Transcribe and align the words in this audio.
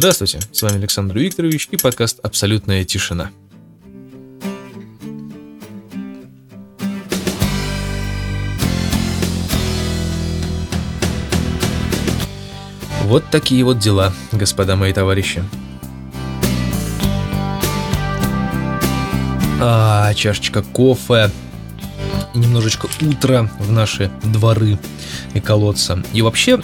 Здравствуйте, 0.00 0.38
с 0.50 0.62
вами 0.62 0.76
Александр 0.76 1.18
Викторович 1.18 1.68
и 1.72 1.76
подкаст 1.76 2.20
«Абсолютная 2.22 2.86
тишина». 2.86 3.30
Вот 13.02 13.24
такие 13.30 13.62
вот 13.62 13.78
дела, 13.78 14.14
господа 14.32 14.74
мои 14.74 14.94
товарищи. 14.94 15.44
А, 19.60 20.14
чашечка 20.14 20.62
кофе, 20.62 21.30
немножечко 22.34 22.88
утра 23.02 23.50
в 23.58 23.70
наши 23.70 24.10
дворы 24.24 24.78
и 25.34 25.40
колодца. 25.40 26.02
И 26.14 26.22
вообще, 26.22 26.58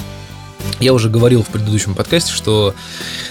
я 0.81 0.93
уже 0.93 1.09
говорил 1.09 1.43
в 1.43 1.49
предыдущем 1.49 1.95
подкасте, 1.95 2.33
что 2.33 2.75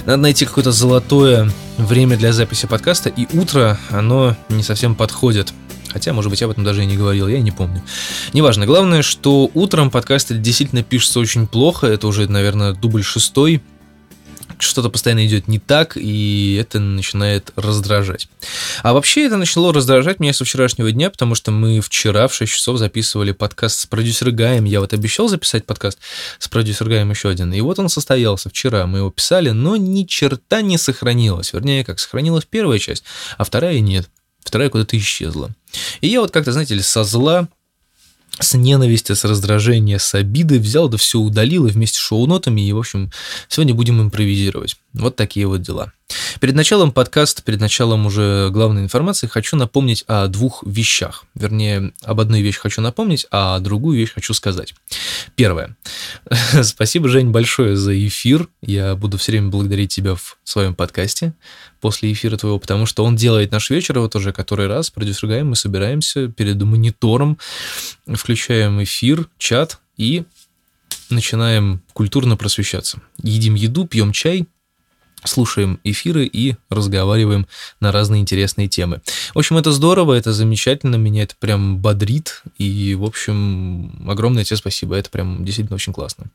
надо 0.05 0.17
найти 0.17 0.45
какое-то 0.45 0.71
золотое 0.71 1.51
время 1.77 2.17
для 2.17 2.33
записи 2.33 2.65
подкаста, 2.67 3.09
и 3.09 3.27
утро, 3.37 3.77
оно 3.89 4.35
не 4.49 4.63
совсем 4.63 4.95
подходит. 4.95 5.53
Хотя, 5.89 6.11
может 6.11 6.29
быть, 6.29 6.41
об 6.43 6.51
этом 6.51 6.65
даже 6.65 6.83
и 6.83 6.85
не 6.85 6.97
говорил, 6.97 7.29
я 7.29 7.39
не 7.39 7.51
помню. 7.51 7.81
Неважно. 8.33 8.65
Главное, 8.65 9.01
что 9.01 9.49
утром 9.53 9.89
подкасты 9.89 10.35
действительно 10.35 10.83
пишутся 10.83 11.21
очень 11.21 11.47
плохо. 11.47 11.87
Это 11.87 12.07
уже, 12.07 12.27
наверное, 12.27 12.73
дубль 12.73 13.01
шестой 13.01 13.61
что-то 14.59 14.89
постоянно 14.89 15.25
идет 15.25 15.47
не 15.47 15.59
так, 15.59 15.97
и 15.97 16.57
это 16.59 16.79
начинает 16.79 17.51
раздражать. 17.55 18.27
А 18.83 18.93
вообще 18.93 19.25
это 19.25 19.37
начало 19.37 19.73
раздражать 19.73 20.19
меня 20.19 20.33
со 20.33 20.45
вчерашнего 20.45 20.91
дня, 20.91 21.09
потому 21.09 21.35
что 21.35 21.51
мы 21.51 21.81
вчера 21.81 22.27
в 22.27 22.33
6 22.33 22.51
часов 22.51 22.77
записывали 22.77 23.31
подкаст 23.31 23.79
с 23.79 23.85
продюсер 23.85 24.31
Гаем. 24.31 24.65
Я 24.65 24.79
вот 24.79 24.93
обещал 24.93 25.27
записать 25.27 25.65
подкаст 25.65 25.99
с 26.39 26.47
продюсер 26.47 26.87
Гаем 26.89 27.09
еще 27.09 27.29
один. 27.29 27.53
И 27.53 27.61
вот 27.61 27.79
он 27.79 27.89
состоялся 27.89 28.49
вчера. 28.49 28.87
Мы 28.87 28.99
его 28.99 29.11
писали, 29.11 29.49
но 29.49 29.75
ни 29.75 30.03
черта 30.03 30.61
не 30.61 30.77
сохранилось. 30.77 31.53
Вернее, 31.53 31.83
как 31.83 31.99
сохранилась 31.99 32.45
первая 32.45 32.79
часть, 32.79 33.03
а 33.37 33.43
вторая 33.43 33.79
нет. 33.79 34.09
Вторая 34.43 34.69
куда-то 34.69 34.97
исчезла. 34.97 35.49
И 36.01 36.07
я 36.07 36.21
вот 36.21 36.31
как-то, 36.31 36.51
знаете 36.51 36.75
ли, 36.75 36.81
со 36.81 37.03
зла 37.03 37.47
с 38.39 38.53
ненависти, 38.55 39.13
с 39.13 39.23
раздражения, 39.23 39.97
с 39.97 40.13
обиды 40.13 40.59
взял, 40.59 40.89
да 40.89 40.97
все 40.97 41.19
удалил 41.19 41.67
и 41.67 41.71
вместе 41.71 41.97
с 41.97 42.01
шоу-нотами, 42.01 42.61
и, 42.61 42.73
в 42.73 42.77
общем, 42.77 43.11
сегодня 43.47 43.73
будем 43.73 44.01
импровизировать. 44.01 44.77
Вот 44.97 45.15
такие 45.15 45.45
вот 45.45 45.61
дела. 45.61 45.91
Перед 46.39 46.55
началом 46.55 46.91
подкаста, 46.91 47.41
перед 47.43 47.59
началом 47.59 48.05
уже 48.05 48.49
главной 48.51 48.83
информации 48.83 49.27
хочу 49.27 49.57
напомнить 49.57 50.03
о 50.07 50.27
двух 50.27 50.63
вещах. 50.65 51.25
Вернее, 51.35 51.91
об 52.03 52.21
одной 52.21 52.41
вещи 52.41 52.59
хочу 52.59 52.81
напомнить, 52.81 53.25
а 53.31 53.59
другую 53.59 53.97
вещь 53.97 54.13
хочу 54.13 54.33
сказать. 54.33 54.73
Первое. 55.35 55.75
Спасибо, 56.63 57.09
Жень, 57.09 57.31
большое 57.31 57.75
за 57.75 57.97
эфир. 58.07 58.47
Я 58.61 58.95
буду 58.95 59.17
все 59.17 59.33
время 59.33 59.49
благодарить 59.49 59.93
тебя 59.93 60.15
в 60.15 60.37
своем 60.43 60.75
подкасте 60.75 61.33
после 61.81 62.13
эфира 62.13 62.37
твоего, 62.37 62.59
потому 62.59 62.85
что 62.85 63.03
он 63.03 63.15
делает 63.15 63.51
наш 63.51 63.69
вечер 63.69 63.99
вот 63.99 64.15
уже 64.15 64.31
который 64.31 64.67
раз. 64.67 64.91
Продюсер 64.91 65.27
Гай, 65.27 65.43
мы 65.43 65.55
собираемся 65.55 66.29
перед 66.29 66.61
монитором, 66.61 67.37
включаем 68.07 68.81
эфир, 68.81 69.27
чат 69.37 69.79
и 69.97 70.23
начинаем 71.09 71.81
культурно 71.93 72.37
просвещаться. 72.37 73.01
Едим 73.21 73.55
еду, 73.55 73.85
пьем 73.85 74.11
чай, 74.11 74.47
слушаем 75.25 75.79
эфиры 75.83 76.25
и 76.25 76.55
разговариваем 76.69 77.47
на 77.79 77.91
разные 77.91 78.21
интересные 78.21 78.67
темы. 78.67 79.01
В 79.33 79.39
общем, 79.39 79.57
это 79.57 79.71
здорово, 79.71 80.13
это 80.13 80.33
замечательно, 80.33 80.95
меня 80.95 81.23
это 81.23 81.35
прям 81.39 81.77
бодрит, 81.77 82.43
и, 82.57 82.95
в 82.95 83.03
общем, 83.03 84.07
огромное 84.07 84.43
тебе 84.43 84.57
спасибо, 84.57 84.95
это 84.95 85.09
прям 85.09 85.43
действительно 85.43 85.75
очень 85.75 85.93
классно. 85.93 86.25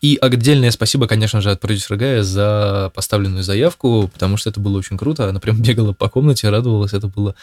И 0.00 0.18
отдельное 0.20 0.70
спасибо, 0.70 1.06
конечно 1.06 1.40
же, 1.40 1.50
от 1.50 1.60
продюсера 1.60 1.96
Гая 1.96 2.22
за 2.22 2.90
поставленную 2.94 3.42
заявку, 3.42 4.10
потому 4.12 4.36
что 4.36 4.50
это 4.50 4.60
было 4.60 4.78
очень 4.78 4.98
круто, 4.98 5.28
она 5.28 5.40
прям 5.40 5.60
бегала 5.62 5.92
по 5.92 6.08
комнате, 6.08 6.48
радовалась, 6.48 6.92
это 6.92 7.06
было, 7.06 7.34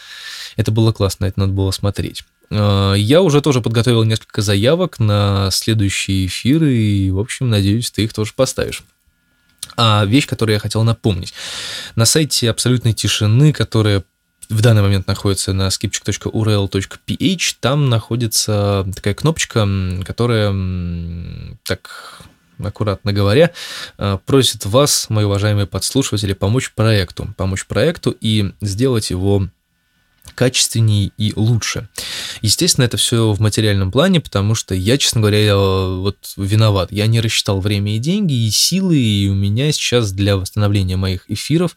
это 0.56 0.70
было 0.70 0.92
классно, 0.92 1.26
это 1.26 1.40
надо 1.40 1.52
было 1.52 1.70
смотреть. 1.70 2.24
А, 2.50 2.94
я 2.94 3.22
уже 3.22 3.40
тоже 3.40 3.60
подготовил 3.60 4.04
несколько 4.04 4.42
заявок 4.42 4.98
на 4.98 5.50
следующие 5.50 6.26
эфиры, 6.26 6.74
и, 6.74 7.10
в 7.10 7.18
общем, 7.18 7.48
надеюсь, 7.48 7.90
ты 7.90 8.04
их 8.04 8.12
тоже 8.12 8.32
поставишь. 8.34 8.82
А 9.80 10.04
вещь, 10.04 10.26
которую 10.26 10.54
я 10.54 10.60
хотел 10.60 10.82
напомнить. 10.82 11.32
На 11.94 12.04
сайте 12.04 12.50
абсолютной 12.50 12.94
тишины, 12.94 13.52
которая 13.52 14.02
в 14.48 14.60
данный 14.60 14.82
момент 14.82 15.06
находится 15.06 15.52
на 15.52 15.68
skipчик.url.ph, 15.68 17.56
там 17.60 17.88
находится 17.88 18.84
такая 18.92 19.14
кнопочка, 19.14 19.68
которая, 20.04 20.52
так 21.62 22.22
аккуратно 22.58 23.12
говоря, 23.12 23.52
э, 23.98 24.18
просит 24.26 24.66
вас, 24.66 25.06
мои 25.10 25.24
уважаемые 25.24 25.68
подслушиватели, 25.68 26.32
помочь 26.32 26.72
проекту, 26.72 27.32
помочь 27.36 27.64
проекту 27.66 28.16
и 28.20 28.52
сделать 28.60 29.10
его 29.10 29.48
качественнее 30.38 31.10
и 31.18 31.32
лучше. 31.34 31.88
Естественно, 32.42 32.84
это 32.84 32.96
все 32.96 33.32
в 33.32 33.40
материальном 33.40 33.90
плане, 33.90 34.20
потому 34.20 34.54
что 34.54 34.72
я, 34.72 34.96
честно 34.96 35.20
говоря, 35.20 35.44
я 35.44 35.56
вот 35.56 36.34
виноват. 36.36 36.92
Я 36.92 37.08
не 37.08 37.20
рассчитал 37.20 37.60
время 37.60 37.96
и 37.96 37.98
деньги, 37.98 38.34
и 38.34 38.48
силы, 38.52 38.96
и 38.96 39.28
у 39.28 39.34
меня 39.34 39.72
сейчас 39.72 40.12
для 40.12 40.36
восстановления 40.36 40.96
моих 40.96 41.28
эфиров 41.28 41.76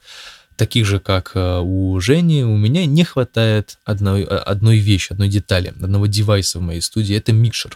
таких 0.57 0.85
же, 0.85 0.99
как 0.99 1.31
э, 1.33 1.59
у 1.59 1.99
Жени, 1.99 2.43
у 2.43 2.55
меня 2.55 2.85
не 2.85 3.03
хватает 3.03 3.79
одной, 3.83 4.25
одной 4.25 4.77
вещи, 4.77 5.11
одной 5.11 5.27
детали, 5.27 5.73
одного 5.81 6.05
девайса 6.05 6.59
в 6.59 6.61
моей 6.61 6.81
студии. 6.81 7.15
Это 7.15 7.33
микшер. 7.33 7.75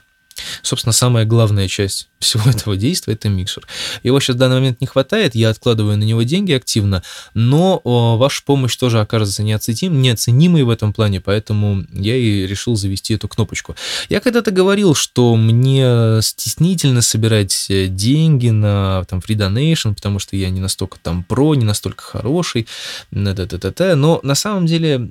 Собственно, 0.62 0.94
самая 0.94 1.26
главная 1.26 1.68
часть 1.68 2.10
всего 2.20 2.50
этого 2.50 2.76
действия– 2.76 3.14
это 3.16 3.30
микшер. 3.30 3.68
Его 4.04 4.20
сейчас 4.20 4.36
в 4.36 4.40
данный 4.40 4.56
момент 4.56 4.82
не 4.82 4.88
хватает, 4.88 5.36
я 5.36 5.50
откладываю 5.50 5.98
на 5.98 6.04
него 6.04 6.24
деньги 6.24 6.52
активно, 6.52 7.04
но 7.34 7.80
о, 7.84 8.18
ваша 8.18 8.44
помощь 8.44 8.76
тоже 8.76 9.00
окажется 9.00 9.44
неоценим, 9.44 10.02
неоценимой 10.02 10.64
в 10.64 10.70
этом 10.70 10.92
плане, 10.94 11.22
поэтому 11.22 11.86
я 11.92 12.16
и 12.16 12.48
решил 12.48 12.76
завести 12.76 13.14
эту 13.14 13.28
кнопочку. 13.28 13.76
Я 14.10 14.20
когда-то 14.20 14.52
говорил, 14.52 14.96
что 14.96 15.36
мне 15.36 16.20
стеснительно 16.22 17.02
собирать 17.02 17.68
э, 17.70 17.88
деньги 17.88 18.50
на 18.50 19.04
там, 19.06 19.20
Free 19.20 19.36
Donation, 19.36 19.96
потому 19.96 20.20
что 20.20 20.36
я 20.36 20.50
не 20.50 20.60
настолько 20.60 20.98
там 21.02 21.24
про, 21.24 21.56
не 21.56 21.66
настолько 21.66 22.04
хороший, 22.04 22.68
но 23.12 24.20
на 24.24 24.36
самом 24.36 24.66
деле 24.66 25.10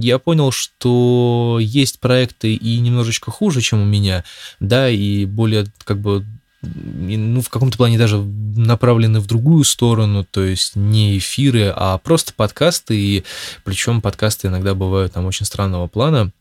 я 0.00 0.18
понял, 0.18 0.52
что 0.52 1.58
есть 1.60 2.00
проекты 2.00 2.54
и 2.54 2.78
немножечко 2.78 3.30
хуже, 3.30 3.60
чем 3.60 3.82
у 3.82 3.84
меня, 3.84 4.24
да, 4.60 4.88
и 4.88 5.24
более 5.24 5.66
как 5.84 6.00
бы 6.00 6.24
ну, 6.62 7.40
в 7.40 7.48
каком-то 7.50 7.76
плане 7.76 7.98
даже 7.98 8.18
направлены 8.18 9.20
в 9.20 9.26
другую 9.26 9.64
сторону, 9.64 10.24
то 10.24 10.42
есть 10.42 10.76
не 10.76 11.18
эфиры, 11.18 11.72
а 11.74 11.98
просто 11.98 12.32
подкасты, 12.34 12.96
и 12.96 13.24
причем 13.64 14.00
подкасты 14.00 14.48
иногда 14.48 14.74
бывают 14.74 15.12
там 15.12 15.26
очень 15.26 15.46
странного 15.46 15.86
плана, 15.88 16.32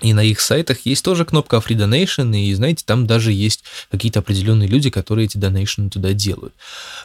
и 0.00 0.12
на 0.12 0.22
их 0.22 0.40
сайтах 0.40 0.78
есть 0.84 1.04
тоже 1.04 1.24
кнопка 1.24 1.56
Free 1.56 1.76
Donation, 1.76 2.36
и, 2.36 2.52
знаете, 2.54 2.84
там 2.86 3.06
даже 3.06 3.32
есть 3.32 3.64
какие-то 3.90 4.20
определенные 4.20 4.68
люди, 4.68 4.90
которые 4.90 5.26
эти 5.26 5.38
донейшны 5.38 5.90
туда 5.90 6.12
делают. 6.12 6.54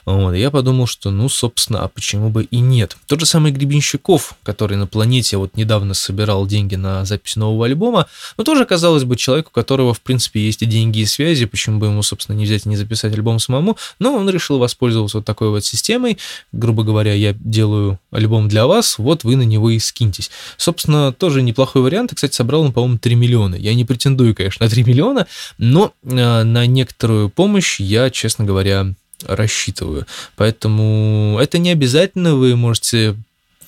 Вот, 0.06 0.34
и 0.34 0.40
я 0.40 0.52
подумал, 0.52 0.88
что, 0.88 1.12
ну, 1.12 1.30
собственно, 1.30 1.84
а 1.84 1.88
почему 1.88 2.30
бы 2.30 2.44
и 2.44 2.59
нет. 2.59 2.98
Тот 3.08 3.20
же 3.20 3.26
самый 3.26 3.52
Гребенщиков, 3.52 4.36
который 4.44 4.78
на 4.78 4.88
планете 4.88 5.38
вот 5.38 5.56
недавно 5.56 5.94
собирал 5.94 6.46
деньги 6.46 6.76
на 6.76 7.06
запись 7.06 7.36
нового 7.36 7.66
альбома, 7.66 8.08
ну, 8.38 8.44
тоже, 8.44 8.66
казалось 8.66 9.04
бы, 9.04 9.16
человек, 9.16 9.48
у 9.48 9.52
которого, 9.52 9.94
в 9.94 10.02
принципе, 10.02 10.46
есть 10.46 10.62
и 10.62 10.66
деньги, 10.66 11.00
и 11.00 11.06
связи, 11.06 11.46
почему 11.46 11.80
бы 11.80 11.88
ему, 11.88 12.04
собственно, 12.04 12.36
не 12.36 12.46
взять 12.46 12.66
и 12.66 12.70
не 12.70 12.75
записать 12.75 13.14
альбом 13.14 13.40
самому, 13.40 13.78
но 14.00 14.16
он 14.16 14.30
решил 14.30 14.60
воспользоваться 14.60 15.18
вот 15.18 15.25
такой 15.25 15.50
вот 15.50 15.66
системой, 15.66 16.18
грубо 16.52 16.84
говоря, 16.84 17.14
я 17.14 17.34
делаю 17.34 18.00
альбом 18.12 18.48
для 18.48 18.68
вас, 18.68 18.98
вот 18.98 19.24
вы 19.24 19.36
на 19.36 19.44
него 19.44 19.70
и 19.70 19.80
скиньтесь. 19.80 20.31
Собственно, 20.58 21.12
тоже 21.12 21.42
неплохой 21.42 21.81
вариант, 21.81 22.12
и, 22.12 22.16
кстати, 22.16 22.36
собрал 22.36 22.62
он, 22.62 22.74
по 22.74 22.80
по-моему, 22.83 22.99
3 22.99 23.16
миллиона. 23.16 23.55
Я 23.55 23.73
не 23.73 23.85
претендую, 23.85 24.35
конечно, 24.35 24.66
на 24.66 24.69
3 24.69 24.83
миллиона, 24.83 25.27
но 25.57 25.94
э, 26.03 26.44
на 26.44 26.65
некоторую 26.65 27.30
помощь 27.30 27.80
я, 27.80 28.09
честно 28.09 28.45
говоря, 28.45 28.94
рассчитываю. 29.25 30.06
Поэтому 30.35 31.38
это 31.41 31.57
не 31.57 31.71
обязательно, 31.71 32.35
вы 32.35 32.56
можете 32.56 33.15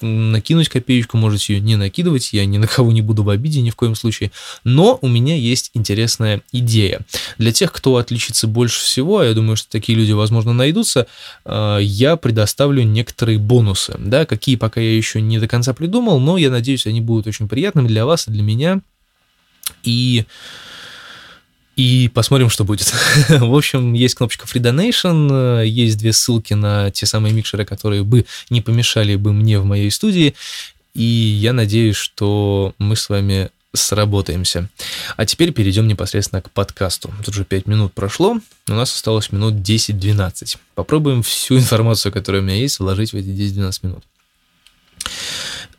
накинуть 0.02 0.70
копеечку, 0.70 1.18
можете 1.18 1.54
ее 1.54 1.62
не 1.62 1.76
накидывать, 1.76 2.34
я 2.34 2.46
ни 2.46 2.58
на 2.58 2.68
кого 2.68 2.92
не 2.92 3.02
буду 3.02 3.24
в 3.24 3.30
обиде 3.30 3.62
ни 3.62 3.70
в 3.70 3.76
коем 3.76 3.96
случае, 3.96 4.32
но 4.64 5.00
у 5.02 5.08
меня 5.08 5.36
есть 5.36 5.72
интересная 5.74 6.42
идея. 6.52 7.02
Для 7.38 7.52
тех, 7.52 7.72
кто 7.72 7.96
отличится 7.96 8.48
больше 8.48 8.82
всего, 8.82 9.24
я 9.24 9.34
думаю, 9.34 9.56
что 9.56 9.70
такие 9.70 9.98
люди, 9.98 10.12
возможно, 10.12 10.54
найдутся, 10.54 11.08
э, 11.46 11.80
я 11.82 12.16
предоставлю 12.18 12.84
некоторые 12.84 13.38
бонусы, 13.38 13.96
да, 13.98 14.26
какие 14.26 14.56
пока 14.56 14.82
я 14.82 14.96
еще 14.96 15.22
не 15.22 15.40
до 15.40 15.48
конца 15.48 15.74
придумал, 15.74 16.20
но 16.20 16.38
я 16.38 16.50
надеюсь, 16.50 16.86
они 16.88 17.02
будут 17.02 17.28
очень 17.28 17.48
приятными 17.48 17.88
для 17.88 18.06
вас 18.06 18.28
и 18.28 18.32
для 18.32 18.44
меня, 18.44 18.82
и 19.86 20.26
и 21.76 22.10
посмотрим, 22.14 22.50
что 22.50 22.64
будет. 22.64 22.94
в 23.30 23.54
общем, 23.54 23.94
есть 23.94 24.16
кнопочка 24.16 24.46
Free 24.46 24.62
Donation, 24.62 25.66
есть 25.66 25.98
две 25.98 26.14
ссылки 26.14 26.54
на 26.54 26.90
те 26.92 27.06
самые 27.06 27.34
микшеры, 27.34 27.66
которые 27.66 28.04
бы 28.04 28.26
не 28.50 28.62
помешали 28.62 29.16
бы 29.16 29.34
мне 29.34 29.60
в 29.60 29.66
моей 29.66 29.92
студии. 29.92 30.36
И 30.94 31.04
я 31.04 31.52
надеюсь, 31.52 31.98
что 31.98 32.74
мы 32.78 32.96
с 32.96 33.10
вами 33.10 33.50
сработаемся. 33.74 34.70
А 35.18 35.26
теперь 35.26 35.52
перейдем 35.52 35.88
непосредственно 35.88 36.42
к 36.42 36.50
подкасту. 36.50 37.14
Тут 37.26 37.36
уже 37.36 37.44
5 37.44 37.68
минут 37.68 37.94
прошло, 37.94 38.40
у 38.70 38.74
нас 38.74 38.94
осталось 38.94 39.34
минут 39.34 39.56
10-12. 39.56 40.58
Попробуем 40.76 41.24
всю 41.24 41.58
информацию, 41.58 42.14
которая 42.14 42.42
у 42.42 42.46
меня 42.46 42.56
есть, 42.56 42.80
вложить 42.80 43.12
в 43.12 43.16
эти 43.18 43.28
10-12 43.28 43.80
минут. 43.84 44.04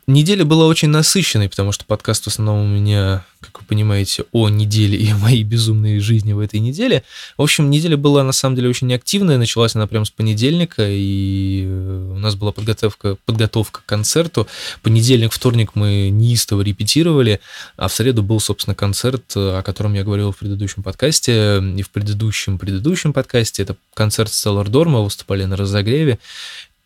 Неделя 0.09 0.45
была 0.45 0.67
очень 0.67 0.89
насыщенной, 0.89 1.49
потому 1.49 1.73
что 1.73 1.85
подкаст 1.85 2.25
в 2.25 2.29
основном 2.29 2.61
у 2.61 2.69
меня, 2.69 3.25
как 3.41 3.61
вы 3.61 3.67
понимаете, 3.67 4.25
о 4.31 4.49
неделе 4.49 4.97
и 4.97 5.11
о 5.11 5.17
моей 5.17 5.43
безумной 5.43 5.99
жизни 5.99 6.33
в 6.33 6.39
этой 6.39 6.61
неделе. 6.61 7.03
В 7.37 7.43
общем, 7.43 7.71
неделя 7.71 7.97
была 7.97 8.23
на 8.23 8.31
самом 8.31 8.55
деле 8.55 8.69
очень 8.69 8.95
активная, 8.95 9.37
началась 9.37 9.75
она 9.75 9.89
прямо 9.89 10.05
с 10.05 10.11
понедельника, 10.11 10.87
и 10.89 11.65
э, 11.67 12.13
у 12.15 12.19
нас 12.21 12.37
была 12.37 12.53
подготовка, 12.53 13.17
подготовка 13.27 13.81
к 13.81 13.85
концерту. 13.85 14.47
Понедельник, 14.81 15.33
вторник 15.33 15.73
мы 15.75 16.11
неистово 16.11 16.63
репетировали, 16.63 17.41
а 17.77 17.89
в 17.89 17.93
среду 17.93 18.23
был, 18.23 18.39
собственно, 18.39 18.77
концерт, 18.77 19.25
о 19.35 19.63
котором 19.63 19.95
я 19.95 20.05
говорил 20.05 20.31
в 20.31 20.37
предыдущем 20.37 20.85
подкасте, 20.85 21.61
и 21.77 21.83
в 21.83 21.91
предыдущем 21.91 22.59
предыдущем 22.59 23.13
подкасте. 23.13 23.65
Это 23.65 23.75
концерт 23.95 24.31
Stellar 24.31 24.67
Dorma, 24.67 25.03
выступали 25.03 25.47
на 25.47 25.57
разогреве, 25.57 26.21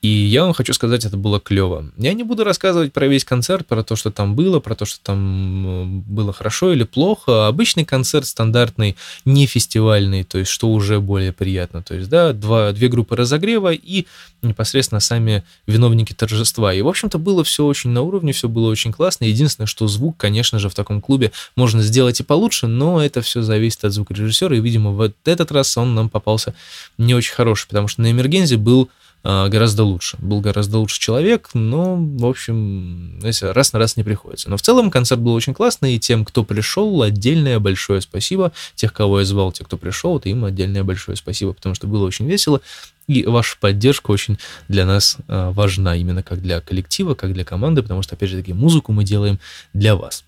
и 0.02 0.08
я 0.08 0.44
вам 0.44 0.54
хочу 0.54 0.72
сказать, 0.72 1.04
это 1.04 1.18
было 1.18 1.40
клево. 1.40 1.92
Я 1.98 2.14
не 2.14 2.22
буду 2.22 2.42
рассказывать 2.42 2.90
про 2.90 3.06
весь 3.06 3.22
концерт, 3.22 3.66
про 3.66 3.82
то, 3.82 3.96
что 3.96 4.10
там 4.10 4.34
было, 4.34 4.58
про 4.58 4.74
то, 4.74 4.86
что 4.86 4.98
там 5.02 6.00
было 6.00 6.32
хорошо 6.32 6.72
или 6.72 6.84
плохо. 6.84 7.48
Обычный 7.48 7.84
концерт 7.84 8.26
стандартный, 8.26 8.96
не 9.26 9.46
фестивальный, 9.46 10.24
то 10.24 10.38
есть 10.38 10.50
что 10.50 10.70
уже 10.70 11.00
более 11.00 11.34
приятно. 11.34 11.82
То 11.82 11.94
есть, 11.94 12.08
да, 12.08 12.32
два, 12.32 12.72
две 12.72 12.88
группы 12.88 13.14
разогрева 13.14 13.74
и 13.74 14.06
непосредственно 14.40 15.00
сами 15.00 15.44
виновники 15.66 16.14
торжества. 16.14 16.72
И, 16.72 16.80
в 16.80 16.88
общем-то, 16.88 17.18
было 17.18 17.44
все 17.44 17.66
очень 17.66 17.90
на 17.90 18.00
уровне, 18.00 18.32
все 18.32 18.48
было 18.48 18.70
очень 18.70 18.92
классно. 18.92 19.24
Единственное, 19.26 19.66
что 19.66 19.86
звук, 19.86 20.16
конечно 20.16 20.58
же, 20.58 20.70
в 20.70 20.74
таком 20.74 21.02
клубе 21.02 21.30
можно 21.56 21.82
сделать 21.82 22.20
и 22.20 22.22
получше, 22.22 22.68
но 22.68 23.04
это 23.04 23.20
все 23.20 23.42
зависит 23.42 23.84
от 23.84 23.92
звукорежиссера. 23.92 24.56
И, 24.56 24.60
видимо, 24.60 24.92
в 24.92 25.12
этот 25.26 25.52
раз 25.52 25.76
он 25.76 25.94
нам 25.94 26.08
попался 26.08 26.54
не 26.96 27.14
очень 27.14 27.34
хороший, 27.34 27.68
потому 27.68 27.86
что 27.86 28.00
на 28.00 28.10
Эмергензе 28.10 28.56
был 28.56 28.88
гораздо 29.22 29.84
лучше. 29.84 30.16
Был 30.20 30.40
гораздо 30.40 30.78
лучше 30.78 30.98
человек, 30.98 31.50
но, 31.54 31.96
в 31.96 32.24
общем, 32.26 33.16
знаете, 33.20 33.50
раз 33.52 33.72
на 33.72 33.78
раз 33.78 33.96
не 33.96 34.02
приходится. 34.02 34.48
Но 34.48 34.56
в 34.56 34.62
целом 34.62 34.90
концерт 34.90 35.20
был 35.20 35.34
очень 35.34 35.54
классный, 35.54 35.94
и 35.94 35.98
тем, 35.98 36.24
кто 36.24 36.44
пришел, 36.44 37.02
отдельное 37.02 37.58
большое 37.58 38.00
спасибо. 38.00 38.52
Тех, 38.74 38.92
кого 38.92 39.20
я 39.20 39.26
звал, 39.26 39.52
те, 39.52 39.64
кто 39.64 39.76
пришел, 39.76 40.18
это 40.18 40.28
им 40.28 40.44
отдельное 40.44 40.84
большое 40.84 41.16
спасибо, 41.16 41.52
потому 41.52 41.74
что 41.74 41.86
было 41.86 42.06
очень 42.06 42.26
весело. 42.26 42.60
И 43.06 43.24
ваша 43.26 43.56
поддержка 43.58 44.12
очень 44.12 44.38
для 44.68 44.86
нас 44.86 45.16
а, 45.26 45.50
важна, 45.50 45.96
именно 45.96 46.22
как 46.22 46.40
для 46.40 46.60
коллектива, 46.60 47.14
как 47.14 47.32
для 47.32 47.44
команды, 47.44 47.82
потому 47.82 48.02
что, 48.02 48.14
опять 48.14 48.30
же 48.30 48.36
таки, 48.36 48.52
музыку 48.52 48.92
мы 48.92 49.04
делаем 49.04 49.40
для 49.72 49.96
вас. 49.96 50.24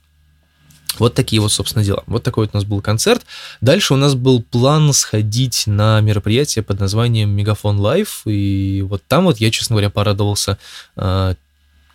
Вот 0.98 1.14
такие 1.14 1.40
вот, 1.40 1.52
собственно, 1.52 1.84
дела. 1.84 2.02
Вот 2.06 2.22
такой 2.22 2.46
вот 2.46 2.54
у 2.54 2.56
нас 2.56 2.64
был 2.64 2.80
концерт. 2.80 3.24
Дальше 3.60 3.94
у 3.94 3.96
нас 3.96 4.14
был 4.14 4.42
план 4.42 4.92
сходить 4.92 5.64
на 5.66 6.00
мероприятие 6.00 6.62
под 6.62 6.80
названием 6.80 7.30
Мегафон 7.30 7.78
Лайв. 7.78 8.22
И 8.26 8.84
вот 8.86 9.02
там 9.06 9.24
вот 9.24 9.38
я, 9.38 9.50
честно 9.50 9.74
говоря, 9.74 9.90
порадовался, 9.90 10.58
э, 10.96 11.34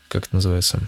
как 0.10 0.26
это 0.26 0.36
называется, 0.36 0.82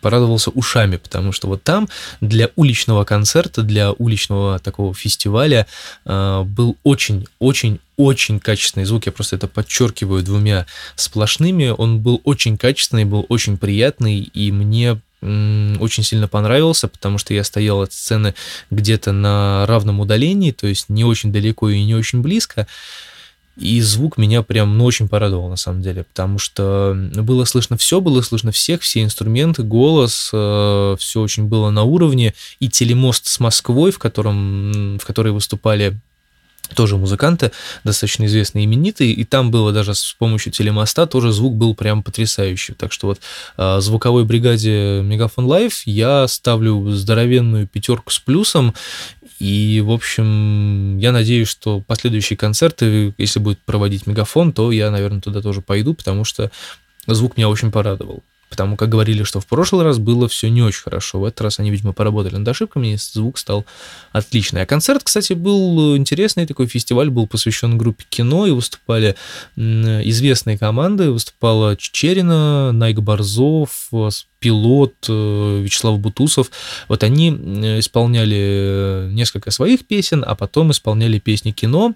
порадовался 0.00 0.50
ушами, 0.50 0.96
потому 0.96 1.32
что 1.32 1.48
вот 1.48 1.62
там 1.62 1.88
для 2.20 2.50
уличного 2.56 3.04
концерта, 3.04 3.62
для 3.62 3.92
уличного 3.92 4.58
такого 4.58 4.94
фестиваля 4.94 5.66
э, 6.04 6.42
был 6.44 6.76
очень-очень-очень 6.84 8.40
качественный 8.40 8.86
звук. 8.86 9.06
Я 9.06 9.12
просто 9.12 9.36
это 9.36 9.48
подчеркиваю 9.48 10.22
двумя 10.22 10.66
сплошными. 10.96 11.68
Он 11.76 12.00
был 12.00 12.20
очень 12.24 12.56
качественный, 12.56 13.04
был 13.04 13.26
очень 13.28 13.58
приятный, 13.58 14.20
и 14.20 14.52
мне 14.52 15.00
очень 15.20 16.02
сильно 16.04 16.28
понравился, 16.28 16.88
потому 16.88 17.18
что 17.18 17.34
я 17.34 17.42
стоял 17.44 17.82
от 17.82 17.92
сцены 17.92 18.34
где-то 18.70 19.12
на 19.12 19.66
равном 19.66 20.00
удалении, 20.00 20.52
то 20.52 20.66
есть 20.66 20.88
не 20.88 21.04
очень 21.04 21.32
далеко 21.32 21.68
и 21.70 21.84
не 21.84 21.94
очень 21.94 22.20
близко. 22.20 22.66
И 23.56 23.80
звук 23.80 24.18
меня 24.18 24.42
прям 24.42 24.78
ну, 24.78 24.84
очень 24.84 25.08
порадовал, 25.08 25.48
на 25.48 25.56
самом 25.56 25.82
деле, 25.82 26.04
потому 26.04 26.38
что 26.38 26.96
было 27.14 27.44
слышно 27.44 27.76
все, 27.76 28.00
было 28.00 28.22
слышно 28.22 28.52
всех, 28.52 28.82
все 28.82 29.02
инструменты, 29.02 29.64
голос, 29.64 30.30
э, 30.32 30.96
все 31.00 31.20
очень 31.20 31.46
было 31.46 31.70
на 31.70 31.82
уровне. 31.82 32.34
И 32.60 32.68
телемост 32.68 33.26
с 33.26 33.40
Москвой, 33.40 33.90
в, 33.90 33.98
котором, 33.98 34.98
в 34.98 35.04
которой 35.04 35.32
выступали 35.32 35.98
тоже 36.74 36.96
музыканты, 36.96 37.52
достаточно 37.84 38.26
известные, 38.26 38.64
именитые, 38.64 39.12
и 39.12 39.24
там 39.24 39.50
было 39.50 39.72
даже 39.72 39.94
с 39.94 40.14
помощью 40.18 40.52
телемоста 40.52 41.06
тоже 41.06 41.32
звук 41.32 41.54
был 41.54 41.74
прям 41.74 42.02
потрясающий. 42.02 42.74
Так 42.74 42.92
что 42.92 43.08
вот 43.08 43.20
э, 43.56 43.80
звуковой 43.80 44.24
бригаде 44.24 45.00
Мегафон 45.02 45.46
Лайв 45.46 45.82
я 45.86 46.28
ставлю 46.28 46.90
здоровенную 46.90 47.66
пятерку 47.66 48.10
с 48.10 48.18
плюсом, 48.18 48.74
и, 49.38 49.80
в 49.84 49.92
общем, 49.92 50.98
я 50.98 51.12
надеюсь, 51.12 51.48
что 51.48 51.80
последующие 51.80 52.36
концерты, 52.36 53.14
если 53.18 53.38
будет 53.38 53.60
проводить 53.60 54.06
Мегафон, 54.06 54.52
то 54.52 54.72
я, 54.72 54.90
наверное, 54.90 55.20
туда 55.20 55.40
тоже 55.40 55.60
пойду, 55.60 55.94
потому 55.94 56.24
что 56.24 56.50
звук 57.06 57.36
меня 57.36 57.48
очень 57.48 57.70
порадовал. 57.70 58.22
Потому 58.48 58.76
как 58.76 58.88
говорили, 58.88 59.24
что 59.24 59.40
в 59.40 59.46
прошлый 59.46 59.84
раз 59.84 59.98
было 59.98 60.26
все 60.28 60.48
не 60.48 60.62
очень 60.62 60.82
хорошо. 60.82 61.20
В 61.20 61.24
этот 61.24 61.42
раз 61.42 61.58
они, 61.58 61.70
видимо, 61.70 61.92
поработали 61.92 62.36
над 62.36 62.48
ошибками, 62.48 62.94
и 62.94 62.96
звук 62.96 63.38
стал 63.38 63.66
отличный. 64.12 64.62
А 64.62 64.66
концерт, 64.66 65.02
кстати, 65.04 65.34
был 65.34 65.96
интересный. 65.96 66.46
Такой 66.46 66.66
фестиваль 66.66 67.10
был 67.10 67.26
посвящен 67.26 67.76
группе 67.76 68.04
кино, 68.08 68.46
и 68.46 68.50
выступали 68.50 69.16
известные 69.56 70.58
команды. 70.58 71.10
Выступала 71.10 71.76
Чечерина, 71.76 72.72
Найк 72.72 73.00
Борзов, 73.00 73.90
пилот 74.38 74.94
э, 75.08 75.60
Вячеслав 75.62 75.98
Бутусов. 75.98 76.50
Вот 76.88 77.02
они 77.02 77.30
исполняли 77.78 79.08
несколько 79.10 79.50
своих 79.50 79.86
песен, 79.86 80.24
а 80.26 80.34
потом 80.34 80.70
исполняли 80.70 81.18
песни 81.18 81.50
кино. 81.50 81.94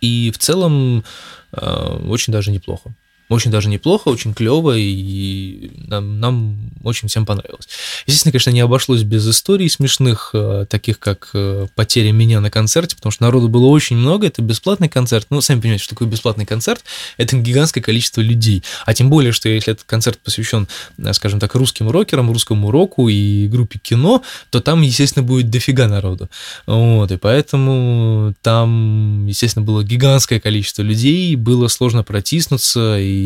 И 0.00 0.30
в 0.30 0.38
целом 0.38 1.04
э, 1.52 1.98
очень 2.08 2.32
даже 2.32 2.50
неплохо. 2.50 2.94
Очень 3.28 3.50
даже 3.50 3.68
неплохо, 3.68 4.08
очень 4.08 4.32
клево, 4.32 4.74
и 4.76 5.70
нам, 5.86 6.18
нам 6.18 6.56
очень 6.82 7.08
всем 7.08 7.26
понравилось. 7.26 7.68
Естественно, 8.06 8.32
конечно, 8.32 8.50
не 8.50 8.60
обошлось 8.60 9.02
без 9.02 9.28
историй 9.28 9.68
смешных, 9.68 10.30
э, 10.32 10.64
таких 10.68 10.98
как 10.98 11.30
э, 11.34 11.66
потеря 11.74 12.12
меня 12.12 12.40
на 12.40 12.50
концерте, 12.50 12.96
потому 12.96 13.10
что 13.10 13.24
народу 13.24 13.48
было 13.48 13.66
очень 13.66 13.96
много, 13.96 14.26
это 14.26 14.40
бесплатный 14.40 14.88
концерт. 14.88 15.26
Ну, 15.28 15.42
сами 15.42 15.60
понимаете, 15.60 15.84
что 15.84 15.94
такое 15.94 16.08
бесплатный 16.08 16.46
концерт, 16.46 16.82
это 17.18 17.36
гигантское 17.36 17.82
количество 17.82 18.22
людей. 18.22 18.62
А 18.86 18.94
тем 18.94 19.10
более, 19.10 19.32
что 19.32 19.50
если 19.50 19.72
этот 19.72 19.84
концерт 19.84 20.18
посвящен, 20.18 20.66
э, 20.96 21.12
скажем 21.12 21.38
так, 21.38 21.54
русским 21.54 21.90
рокерам, 21.90 22.32
русскому 22.32 22.70
року 22.70 23.10
и 23.10 23.46
группе 23.48 23.78
кино, 23.78 24.22
то 24.48 24.60
там, 24.60 24.80
естественно, 24.80 25.22
будет 25.22 25.50
дофига 25.50 25.86
народу. 25.86 26.30
Вот, 26.66 27.12
и 27.12 27.18
поэтому 27.18 28.34
там, 28.40 29.26
естественно, 29.26 29.66
было 29.66 29.84
гигантское 29.84 30.40
количество 30.40 30.80
людей, 30.80 31.36
было 31.36 31.68
сложно 31.68 32.02
протиснуться, 32.02 32.98
и 32.98 33.17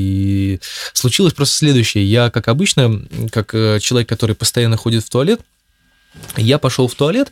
случилось 0.92 1.34
просто 1.34 1.56
следующее. 1.56 2.04
Я, 2.04 2.30
как 2.30 2.48
обычно, 2.48 3.02
как 3.30 3.54
э, 3.54 3.78
человек, 3.80 4.08
который 4.08 4.34
постоянно 4.34 4.76
ходит 4.76 5.04
в 5.04 5.10
туалет, 5.10 5.40
я 6.36 6.58
пошел 6.58 6.88
в 6.88 6.94
туалет, 6.94 7.30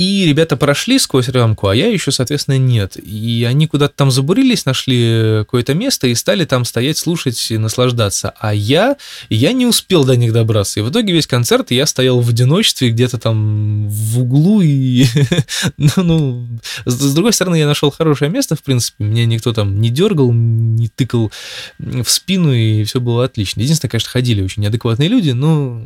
и 0.00 0.24
ребята 0.24 0.56
прошли 0.56 0.98
сквозь 0.98 1.28
рамку, 1.28 1.68
а 1.68 1.76
я 1.76 1.88
еще, 1.88 2.10
соответственно, 2.10 2.56
нет. 2.56 2.96
И 2.96 3.44
они 3.46 3.66
куда-то 3.66 3.94
там 3.94 4.10
забурились, 4.10 4.64
нашли 4.64 5.40
какое-то 5.40 5.74
место 5.74 6.06
и 6.06 6.14
стали 6.14 6.46
там 6.46 6.64
стоять, 6.64 6.96
слушать 6.96 7.50
и 7.50 7.58
наслаждаться. 7.58 8.32
А 8.40 8.54
я, 8.54 8.96
я 9.28 9.52
не 9.52 9.66
успел 9.66 10.06
до 10.06 10.16
них 10.16 10.32
добраться. 10.32 10.80
И 10.80 10.82
в 10.82 10.88
итоге 10.88 11.12
весь 11.12 11.26
концерт 11.26 11.70
я 11.70 11.84
стоял 11.84 12.18
в 12.22 12.30
одиночестве 12.30 12.88
где-то 12.88 13.18
там 13.18 13.90
в 13.90 14.20
углу. 14.20 14.62
И, 14.62 15.04
ну, 15.76 15.90
ну, 15.98 16.48
с 16.86 17.14
другой 17.14 17.34
стороны, 17.34 17.56
я 17.56 17.66
нашел 17.66 17.90
хорошее 17.90 18.30
место, 18.30 18.56
в 18.56 18.62
принципе. 18.62 19.04
Меня 19.04 19.26
никто 19.26 19.52
там 19.52 19.82
не 19.82 19.90
дергал, 19.90 20.32
не 20.32 20.88
тыкал 20.88 21.30
в 21.78 22.08
спину, 22.08 22.54
и 22.54 22.84
все 22.84 23.02
было 23.02 23.26
отлично. 23.26 23.60
Единственное, 23.60 23.90
конечно, 23.90 24.08
ходили 24.08 24.40
очень 24.40 24.62
неадекватные 24.62 25.10
люди, 25.10 25.32
но 25.32 25.84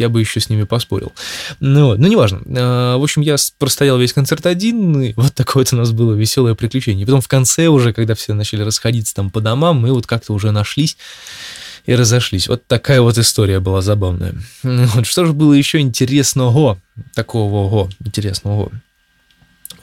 я 0.00 0.08
бы 0.08 0.20
еще 0.20 0.40
с 0.40 0.48
ними 0.48 0.64
поспорил. 0.64 1.12
Ну, 1.60 1.96
ну 1.96 2.06
неважно. 2.08 2.40
А, 2.56 2.96
в 2.96 3.02
общем, 3.02 3.22
я 3.22 3.36
простоял 3.58 3.98
весь 3.98 4.12
концерт 4.12 4.46
один, 4.46 5.00
и 5.00 5.12
вот 5.14 5.34
такое 5.34 5.64
вот 5.64 5.72
у 5.72 5.76
нас 5.76 5.92
было 5.92 6.14
веселое 6.14 6.54
приключение. 6.54 7.02
И 7.02 7.06
потом 7.06 7.20
в 7.20 7.28
конце 7.28 7.68
уже, 7.68 7.92
когда 7.92 8.14
все 8.14 8.34
начали 8.34 8.62
расходиться 8.62 9.14
там 9.14 9.30
по 9.30 9.40
домам, 9.40 9.80
мы 9.80 9.92
вот 9.92 10.06
как-то 10.06 10.32
уже 10.32 10.50
нашлись 10.50 10.96
и 11.86 11.94
разошлись. 11.94 12.48
Вот 12.48 12.66
такая 12.66 13.00
вот 13.00 13.18
история 13.18 13.60
была 13.60 13.82
забавная. 13.82 14.34
Вот, 14.62 15.06
что 15.06 15.24
же 15.24 15.32
было 15.32 15.52
еще 15.52 15.78
интересного, 15.78 16.78
такого 17.14 17.88
интересного? 18.04 18.72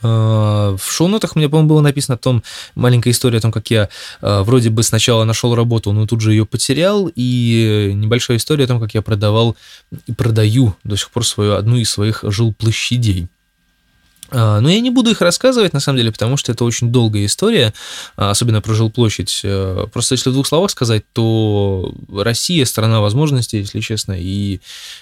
А, 0.08 0.76
в 0.78 0.92
шоу-нотах 0.92 1.36
у 1.36 1.40
меня, 1.40 1.50
по-моему, 1.50 1.70
было 1.70 1.82
написано 1.82 2.16
о 2.16 2.18
том, 2.18 2.44
маленькая 2.76 3.12
история 3.12 3.40
о 3.40 3.42
том, 3.42 3.52
как 3.52 3.70
я 3.70 3.90
а, 4.22 4.44
вроде 4.44 4.70
бы 4.70 4.84
сначала 4.84 5.24
нашел 5.24 5.56
работу, 5.56 5.92
но 5.92 6.08
тут 6.08 6.22
же 6.22 6.32
ее 6.32 6.46
потерял, 6.46 7.12
и 7.14 7.92
небольшая 7.94 8.38
история 8.38 8.66
о 8.66 8.68
том, 8.68 8.80
как 8.80 8.94
я 8.94 9.02
продавал 9.02 9.56
и 10.08 10.14
продаю 10.14 10.76
до 10.84 10.96
сих 10.96 11.12
пор 11.12 11.26
свою 11.26 11.56
одну 11.56 11.78
из 11.78 11.90
своих 11.90 12.24
жилплощадей. 12.24 13.28
А, 14.30 14.60
но 14.60 14.70
я 14.70 14.80
не 14.82 14.90
буду 14.90 15.12
их 15.12 15.22
рассказывать, 15.22 15.74
на 15.74 15.80
самом 15.80 15.98
деле, 15.98 16.12
потому 16.12 16.38
что 16.38 16.52
это 16.52 16.66
очень 16.66 16.92
долгая 16.92 17.26
история, 17.26 17.74
а, 18.16 18.32
особенно 18.32 18.62
про 18.62 18.74
жилплощадь. 18.74 19.42
Э, 19.44 19.88
просто 19.92 20.16
если 20.16 20.30
в 20.30 20.34
двух 20.34 20.48
словах 20.48 20.72
сказать, 20.72 21.04
то 21.14 21.94
Россия– 22.12 22.66
страна 22.66 23.00
возможностей, 23.00 23.60
если 23.60 23.80
честно, 23.80 24.16
и 24.18 24.60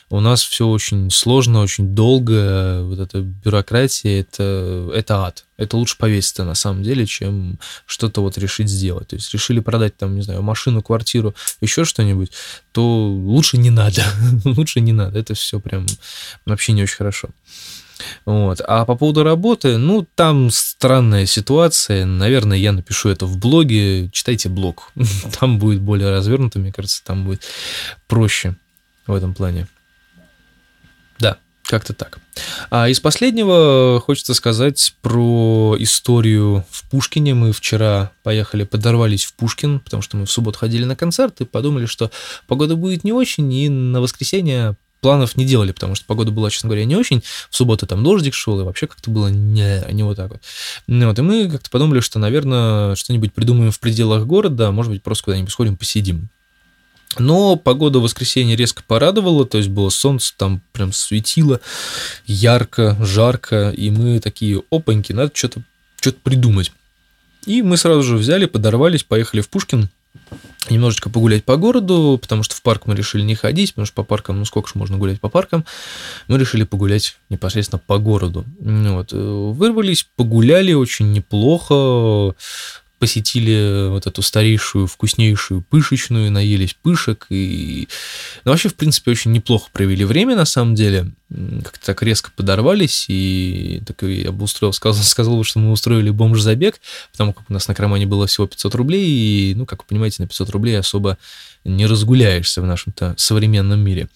у 0.09 0.19
нас 0.19 0.43
все 0.43 0.67
очень 0.67 1.09
сложно, 1.09 1.61
очень 1.61 1.95
долго. 1.95 2.81
Вот 2.83 2.99
эта 2.99 3.21
бюрократия– 3.21 4.19
это, 4.21 4.91
это 4.93 5.25
ад. 5.25 5.45
Это 5.57 5.77
лучше 5.77 5.97
повеситься, 5.97 6.43
на 6.43 6.53
самом 6.53 6.83
деле, 6.83 7.05
чем 7.05 7.59
что-то 7.85 8.21
вот 8.21 8.37
решить 8.37 8.69
сделать. 8.69 9.07
То 9.07 9.15
есть 9.15 9.33
решили 9.33 9.59
продать, 9.61 9.95
там, 9.97 10.15
не 10.15 10.21
знаю, 10.21 10.41
машину, 10.41 10.81
квартиру, 10.81 11.33
еще 11.61 11.85
что-нибудь, 11.85 12.31
то 12.73 13.07
лучше 13.07 13.57
не 13.57 13.69
надо. 13.69 14.03
лучше 14.43 14.81
не 14.81 14.91
надо. 14.91 15.17
Это 15.17 15.33
все 15.33 15.59
прям 15.59 15.85
вообще 16.45 16.73
не 16.73 16.83
очень 16.83 16.97
хорошо. 16.97 17.29
Вот. 18.25 18.61
А 18.67 18.85
по 18.85 18.95
поводу 18.95 19.23
работы, 19.23 19.77
ну, 19.77 20.05
там 20.15 20.49
странная 20.51 21.25
ситуация. 21.25 22.05
Наверное, 22.05 22.57
я 22.57 22.71
напишу 22.71 23.09
это 23.09 23.25
в 23.25 23.37
блоге. 23.37 24.09
Читайте 24.11 24.49
блог. 24.49 24.91
Там 25.39 25.59
будет 25.59 25.81
более 25.81 26.11
развернуто, 26.11 26.59
мне 26.59 26.71
кажется, 26.71 27.03
там 27.03 27.25
будет 27.25 27.43
проще 28.07 28.55
в 29.07 29.13
этом 29.13 29.33
плане. 29.33 29.67
Да, 31.19 31.37
как-то 31.63 31.93
так. 31.93 32.19
А 32.69 32.89
из 32.89 32.99
последнего 32.99 34.01
хочется 34.05 34.33
сказать 34.33 34.95
про 35.01 35.75
историю 35.79 36.65
в 36.69 36.89
Пушкине. 36.89 37.33
Мы 37.33 37.51
вчера 37.53 38.11
поехали, 38.23 38.63
подорвались 38.63 39.25
в 39.25 39.33
Пушкин, 39.33 39.79
потому 39.79 40.01
что 40.01 40.17
мы 40.17 40.25
в 40.25 40.31
субботу 40.31 40.59
ходили 40.59 40.85
на 40.85 40.95
концерт 40.95 41.41
и 41.41 41.45
подумали, 41.45 41.85
что 41.85 42.11
погода 42.47 42.75
будет 42.75 43.03
не 43.03 43.13
очень, 43.13 43.51
и 43.53 43.69
на 43.69 44.01
воскресенье 44.01 44.75
планов 45.05 45.37
не 45.37 45.45
делали, 45.45 45.71
потому 45.71 45.93
что 45.93 46.03
погода 46.07 46.31
была, 46.31 46.49
честно 46.49 46.67
говоря, 46.67 46.83
не 46.83 46.95
очень. 46.95 47.21
В 47.51 47.55
субботу 47.55 47.85
там 47.85 48.03
дождик 48.03 48.33
шел, 48.33 48.59
и 48.59 48.63
вообще 48.63 48.87
как-то 48.87 49.11
было 49.11 49.27
не, 49.27 49.83
не 49.91 50.01
вот 50.01 50.17
так 50.17 50.31
вот. 50.31 50.41
Ну, 50.87 51.07
вот. 51.07 51.19
И 51.19 51.21
мы 51.21 51.47
как-то 51.47 51.69
подумали, 51.69 51.99
что, 51.99 52.17
наверное, 52.17 52.95
что-нибудь 52.95 53.31
придумаем 53.31 53.69
в 53.69 53.79
пределах 53.79 54.25
города, 54.25 54.71
может 54.71 54.91
быть, 54.91 55.03
просто 55.03 55.25
куда-нибудь 55.25 55.51
сходим, 55.51 55.77
посидим. 55.77 56.29
Но 57.19 57.55
погода 57.55 57.99
в 57.99 58.01
воскресенье 58.01 58.55
резко 58.55 58.81
порадовала, 58.81 59.45
то 59.45 59.59
есть 59.59 59.69
было 59.69 59.89
солнце, 59.89 60.33
там 60.35 60.59
прям 60.71 60.91
светило, 60.91 61.61
ярко, 62.25 62.97
жарко, 62.99 63.69
и 63.69 63.91
мы 63.91 64.19
такие, 64.19 64.63
опаньки, 64.71 65.13
надо 65.13 65.29
что-то 65.35 65.61
что 66.01 66.13
придумать. 66.13 66.71
И 67.45 67.61
мы 67.61 67.77
сразу 67.77 68.01
же 68.01 68.17
взяли, 68.17 68.47
подорвались, 68.47 69.03
поехали 69.03 69.41
в 69.41 69.49
Пушкин, 69.49 69.89
немножечко 70.69 71.09
погулять 71.09 71.43
по 71.43 71.57
городу, 71.57 72.17
потому 72.21 72.43
что 72.43 72.55
в 72.55 72.61
парк 72.61 72.83
мы 72.85 72.95
решили 72.95 73.21
не 73.21 73.35
ходить, 73.35 73.71
потому 73.71 73.85
что 73.85 73.95
по 73.95 74.03
паркам, 74.03 74.39
ну 74.39 74.45
сколько 74.45 74.69
же 74.69 74.73
можно 74.75 74.97
гулять 74.97 75.19
по 75.19 75.29
паркам, 75.29 75.65
мы 76.27 76.37
решили 76.37 76.63
погулять 76.63 77.17
непосредственно 77.29 77.81
по 77.85 77.97
городу. 77.97 78.45
Вот. 78.59 79.13
Э, 79.13 79.17
вырвались, 79.17 80.07
погуляли 80.15 80.73
очень 80.73 81.11
неплохо, 81.11 82.35
посетили 82.99 83.89
вот 83.89 84.07
эту 84.07 84.21
старейшую, 84.21 84.87
вкуснейшую 84.87 85.63
пышечную, 85.69 86.31
наелись 86.31 86.75
пышек 86.81 87.27
и 87.29 87.87
ну, 88.43 88.51
вообще, 88.51 88.69
в 88.69 88.75
принципе, 88.75 89.11
очень 89.11 89.31
неплохо 89.31 89.69
провели 89.71 90.05
время, 90.05 90.35
на 90.35 90.45
самом 90.45 90.75
деле. 90.75 91.11
Как-то 91.29 91.87
так 91.87 92.03
резко 92.03 92.29
подорвались, 92.35 93.05
и 93.07 93.81
так 93.85 94.03
я 94.03 94.31
бы 94.31 94.43
устроил, 94.43 94.73
сказал, 94.73 95.03
сказал 95.03 95.37
бы, 95.37 95.43
что 95.43 95.59
мы 95.59 95.71
устроили 95.71 96.11
бомж-забег, 96.11 96.79
потому 97.11 97.33
как 97.33 97.49
у 97.49 97.53
нас 97.53 97.67
на 97.67 97.73
кармане 97.73 98.05
было 98.05 98.27
всего 98.27 98.45
500 98.45 98.75
рублей, 98.75 99.07
и, 99.07 99.55
ну, 99.55 99.65
как 99.65 99.83
вы 99.83 99.85
понимаете, 99.89 100.21
на 100.21 100.27
500 100.27 100.49
рублей 100.51 100.77
особо 100.77 101.17
не 101.63 101.87
разгуляешься 101.87 102.61
в 102.61 102.65
нашем-то 102.65 103.15
современном 103.17 103.79
мире. 103.79 104.07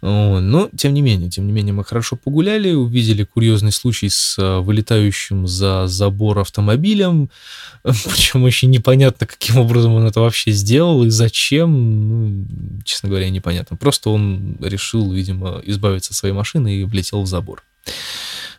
Но, 0.00 0.70
тем 0.76 0.94
не 0.94 1.02
менее, 1.02 1.28
тем 1.28 1.44
не 1.46 1.52
менее, 1.52 1.72
мы 1.72 1.84
хорошо 1.84 2.14
погуляли, 2.14 2.72
увидели 2.72 3.24
курьезный 3.24 3.72
случай 3.72 4.08
с 4.08 4.36
а, 4.38 4.60
вылетающим 4.60 5.48
за 5.48 5.88
забор 5.88 6.38
автомобилем, 6.38 7.30
причем 7.82 8.44
очень 8.44 8.70
непонятно, 8.70 9.26
каким 9.26 9.58
образом 9.58 9.92
он 9.94 10.06
это 10.06 10.20
вообще 10.20 10.52
сделал 10.52 11.02
и 11.02 11.10
зачем, 11.10 12.08
ну, 12.08 12.46
честно 12.84 13.08
говоря, 13.08 13.28
непонятно. 13.28 13.76
Просто 13.76 14.10
он 14.10 14.56
решил, 14.60 15.10
видимо, 15.10 15.60
избавиться 15.64 16.12
от 16.12 16.16
своей 16.16 16.32
машины 16.32 16.43
и 16.44 16.84
влетел 16.84 17.22
в 17.22 17.26
забор. 17.26 17.62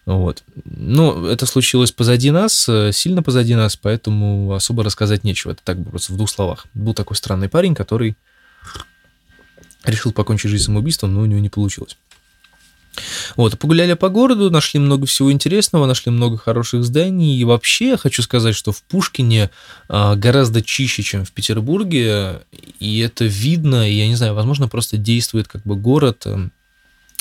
Вот. 0.06 0.44
Но 0.66 1.28
это 1.28 1.46
случилось 1.46 1.92
позади 1.92 2.30
нас, 2.30 2.70
э, 2.70 2.92
сильно 2.94 3.24
позади 3.24 3.56
нас, 3.56 3.76
поэтому 3.76 4.54
особо 4.54 4.84
рассказать 4.84 5.24
нечего. 5.24 5.52
Это 5.52 5.62
так 5.64 5.84
просто 5.84 6.14
в 6.14 6.18
двух 6.18 6.30
словах. 6.30 6.68
Был 6.76 6.94
такой 6.94 7.18
странный 7.18 7.50
парень, 7.50 7.74
который 7.74 8.16
решил 9.84 10.12
покончить 10.12 10.52
жизнь 10.52 10.66
самоубийством, 10.66 11.14
но 11.14 11.22
у 11.22 11.26
него 11.26 11.40
не 11.40 11.50
получилось. 11.50 11.98
Вот, 13.36 13.58
погуляли 13.60 13.94
по 13.94 14.10
городу, 14.10 14.50
нашли 14.50 14.80
много 14.80 15.06
всего 15.06 15.32
интересного, 15.32 15.86
нашли 15.86 16.12
много 16.12 16.38
хороших 16.38 16.84
зданий. 16.84 17.38
И 17.38 17.44
вообще 17.44 17.90
я 17.90 17.98
хочу 17.98 18.22
сказать, 18.22 18.56
что 18.56 18.72
в 18.72 18.82
Пушкине 18.84 19.50
а, 19.90 20.16
гораздо 20.16 20.62
чище, 20.62 21.04
чем 21.04 21.26
в 21.26 21.32
Петербурге. 21.32 22.42
И 22.80 23.00
это 23.00 23.26
видно, 23.26 23.90
и 23.90 23.94
я 23.94 24.08
не 24.08 24.16
знаю, 24.16 24.34
возможно, 24.34 24.68
просто 24.68 24.98
действует 24.98 25.48
как 25.48 25.64
бы 25.64 25.76
город 25.76 26.24
эм, 26.26 26.52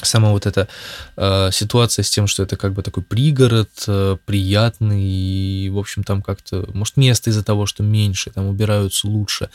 сама 0.03 0.31
вот 0.31 0.47
эта 0.47 0.69
э, 1.17 1.51
ситуация 1.53 2.03
с 2.03 2.11
тем, 2.11 2.27
что 2.27 2.43
это 2.43 2.57
как 2.57 2.73
бы 2.73 2.83
такой 2.83 3.03
пригород 3.03 3.71
э, 3.87 4.17
приятный, 4.25 5.03
и, 5.03 5.71
в 5.71 5.79
общем, 5.79 6.05
там 6.05 6.23
как-то, 6.23 6.69
может, 6.73 6.97
место 6.97 7.31
из-за 7.31 7.45
того, 7.45 7.67
что 7.67 7.83
меньше, 7.83 8.31
там 8.31 8.47
убираются 8.47 9.07
лучше. 9.07 9.51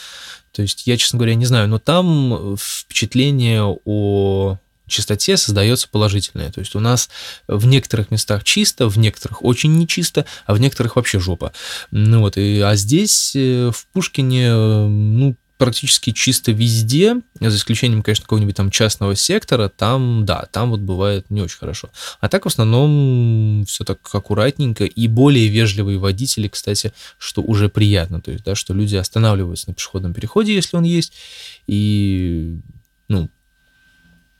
То 0.52 0.62
есть 0.62 0.88
я, 0.88 0.98
честно 0.98 1.18
говоря, 1.18 1.36
не 1.36 1.46
знаю, 1.46 1.68
но 1.68 1.80
там 1.80 2.56
впечатление 2.58 3.64
о 3.86 4.58
чистоте 4.90 5.38
создается 5.38 5.88
положительное. 5.88 6.52
То 6.52 6.60
есть 6.60 6.76
у 6.76 6.80
нас 6.80 7.10
в 7.48 7.66
некоторых 7.68 8.12
местах 8.12 8.44
чисто, 8.44 8.90
в 8.90 8.98
некоторых 8.98 9.44
очень 9.44 9.78
нечисто, 9.78 10.26
а 10.46 10.54
в 10.54 10.60
некоторых 10.60 10.96
вообще 10.96 11.20
жопа. 11.20 11.54
Ну 11.92 12.22
вот, 12.22 12.38
и, 12.38 12.60
а 12.60 12.76
здесь 12.76 13.34
э, 13.36 13.72
в 13.74 13.86
Пушкине, 13.94 14.48
э, 14.48 14.88
ну, 14.88 15.36
практически 15.60 16.12
чисто 16.12 16.54
везде, 16.54 17.18
за 17.42 17.56
исключением, 17.56 18.02
конечно, 18.02 18.24
какого-нибудь 18.24 18.56
там 18.56 18.72
частного 18.72 19.14
сектора, 19.14 19.68
там, 19.68 20.26
да, 20.26 20.48
там 20.52 20.70
вот 20.70 20.80
бывает 20.80 21.30
не 21.30 21.42
очень 21.42 21.58
хорошо. 21.58 21.90
А 22.22 22.30
так 22.30 22.46
в 22.46 22.48
основном 22.48 23.66
все 23.68 23.84
так 23.84 24.00
аккуратненько 24.14 24.86
и 24.86 25.08
более 25.08 25.50
вежливые 25.50 26.00
водители, 26.00 26.48
кстати, 26.48 26.94
что 27.18 27.42
уже 27.42 27.68
приятно, 27.68 28.22
то 28.22 28.32
есть, 28.32 28.46
да, 28.46 28.56
что 28.56 28.74
люди 28.74 28.96
останавливаются 28.96 29.68
на 29.68 29.74
пешеходном 29.74 30.14
переходе, 30.14 30.56
если 30.56 30.78
он 30.78 30.84
есть, 30.84 31.12
и, 31.68 32.58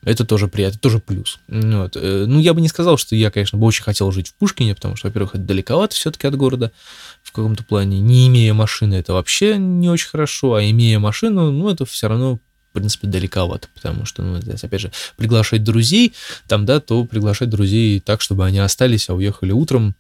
это 0.04 0.26
тоже 0.26 0.48
приятно, 0.48 0.76
это 0.76 0.82
тоже 0.82 1.00
плюс. 1.00 1.40
Вот. 1.48 1.96
Э, 1.96 2.26
ну, 2.26 2.40
я 2.40 2.54
бы 2.54 2.62
не 2.62 2.70
сказал, 2.70 2.98
что 2.98 3.16
я, 3.16 3.32
конечно, 3.32 3.58
бы 3.58 3.66
очень 3.66 3.84
хотел 3.84 4.12
жить 4.12 4.30
в 4.30 4.34
Пушкине, 4.36 4.76
потому 4.76 4.96
что, 4.96 5.08
во-первых, 5.08 5.36
это 5.36 5.44
далековато 5.44 5.96
все-таки 5.96 6.28
от 6.28 6.36
города 6.36 6.72
в 7.22 7.32
каком-то 7.32 7.64
плане. 7.64 8.00
Не 8.00 8.28
имея 8.28 8.54
машины, 8.54 8.96
это 8.96 9.14
вообще 9.14 9.58
не 9.58 9.90
очень 9.90 10.10
хорошо, 10.10 10.54
а 10.54 10.64
имея 10.64 11.00
машину, 11.00 11.52
ну, 11.52 11.70
это 11.70 11.86
все 11.86 12.08
равно 12.08 12.40
в 12.70 12.74
принципе, 12.74 13.08
далековато, 13.08 13.68
потому 13.74 14.06
что, 14.06 14.22
ну, 14.22 14.40
здесь, 14.40 14.64
опять 14.64 14.82
же, 14.82 14.92
приглашать 15.18 15.64
друзей, 15.64 16.14
там, 16.48 16.68
да, 16.68 16.80
то 16.80 17.04
приглашать 17.04 17.50
друзей 17.50 18.00
так, 18.00 18.22
чтобы 18.22 18.46
они 18.46 18.60
остались, 18.60 19.10
а 19.10 19.16
уехали 19.16 19.52
утром, 19.52 19.96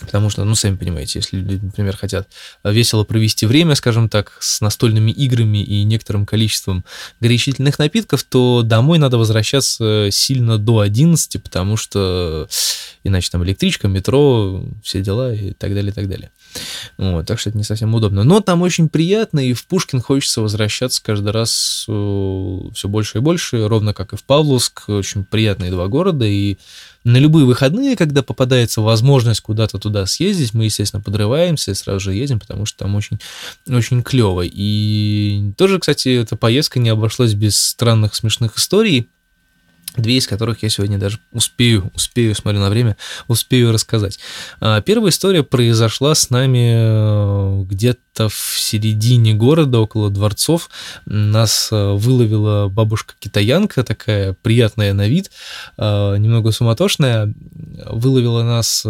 Потому 0.00 0.30
что, 0.30 0.44
ну, 0.44 0.54
сами 0.54 0.76
понимаете, 0.76 1.18
если 1.18 1.36
люди, 1.36 1.60
например, 1.64 1.96
хотят 1.96 2.28
весело 2.64 3.04
провести 3.04 3.46
время, 3.46 3.74
скажем 3.74 4.08
так, 4.08 4.36
с 4.40 4.60
настольными 4.60 5.10
играми 5.10 5.62
и 5.62 5.84
некоторым 5.84 6.26
количеством 6.26 6.84
горячительных 7.20 7.78
напитков, 7.78 8.22
то 8.24 8.62
домой 8.62 8.98
надо 8.98 9.18
возвращаться 9.18 10.08
сильно 10.10 10.58
до 10.58 10.80
11, 10.80 11.42
потому 11.42 11.76
что 11.76 12.48
иначе 13.04 13.30
там 13.30 13.44
электричка, 13.44 13.88
метро, 13.88 14.64
все 14.82 15.02
дела 15.02 15.32
и 15.34 15.52
так 15.52 15.74
далее, 15.74 15.90
и 15.90 15.94
так 15.94 16.08
далее. 16.08 16.30
Вот, 16.96 17.26
так 17.26 17.38
что 17.38 17.50
это 17.50 17.58
не 17.58 17.64
совсем 17.64 17.94
удобно. 17.94 18.24
Но 18.24 18.40
там 18.40 18.62
очень 18.62 18.88
приятно, 18.88 19.40
и 19.40 19.52
в 19.52 19.66
Пушкин 19.66 20.00
хочется 20.00 20.40
возвращаться 20.40 21.02
каждый 21.02 21.32
раз 21.32 21.84
э, 21.88 22.58
все 22.74 22.88
больше 22.88 23.18
и 23.18 23.20
больше, 23.20 23.68
ровно 23.68 23.94
как 23.94 24.12
и 24.12 24.16
в 24.16 24.24
Павловск. 24.24 24.88
Очень 24.88 25.24
приятные 25.24 25.70
два 25.70 25.88
города, 25.88 26.24
и 26.24 26.56
на 27.08 27.16
любые 27.16 27.46
выходные, 27.46 27.96
когда 27.96 28.22
попадается 28.22 28.82
возможность 28.82 29.40
куда-то 29.40 29.78
туда 29.78 30.04
съездить, 30.04 30.52
мы, 30.52 30.64
естественно, 30.64 31.02
подрываемся 31.02 31.70
и 31.70 31.74
сразу 31.74 32.00
же 32.00 32.14
едем, 32.14 32.38
потому 32.38 32.66
что 32.66 32.80
там 32.84 32.94
очень, 32.94 33.18
очень 33.66 34.02
клево. 34.02 34.42
И 34.44 35.52
тоже, 35.56 35.78
кстати, 35.78 36.20
эта 36.20 36.36
поездка 36.36 36.78
не 36.78 36.90
обошлась 36.90 37.32
без 37.32 37.56
странных 37.56 38.14
смешных 38.14 38.58
историй 38.58 39.08
две 39.98 40.16
из 40.16 40.26
которых 40.26 40.62
я 40.62 40.68
сегодня 40.68 40.98
даже 40.98 41.18
успею, 41.32 41.90
успею, 41.94 42.34
смотрю 42.34 42.60
на 42.60 42.70
время, 42.70 42.96
успею 43.26 43.72
рассказать. 43.72 44.18
А, 44.60 44.80
первая 44.80 45.10
история 45.10 45.42
произошла 45.42 46.14
с 46.14 46.30
нами 46.30 46.72
э, 46.74 47.62
где-то 47.64 48.28
в 48.28 48.58
середине 48.58 49.34
города, 49.34 49.78
около 49.78 50.10
дворцов. 50.10 50.70
Нас 51.06 51.68
э, 51.70 51.92
выловила 51.92 52.68
бабушка-китаянка, 52.68 53.84
такая 53.84 54.36
приятная 54.40 54.92
на 54.92 55.08
вид, 55.08 55.30
э, 55.76 56.16
немного 56.18 56.52
суматошная. 56.52 57.32
Выловила 57.90 58.42
нас 58.42 58.82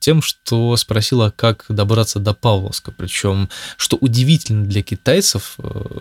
тем, 0.00 0.22
что 0.22 0.76
спросила, 0.76 1.32
как 1.34 1.66
добраться 1.68 2.18
до 2.18 2.32
Павловска. 2.34 2.92
Причем, 2.92 3.48
что 3.76 3.96
удивительно 4.00 4.64
для 4.64 4.82
китайцев, 4.82 5.56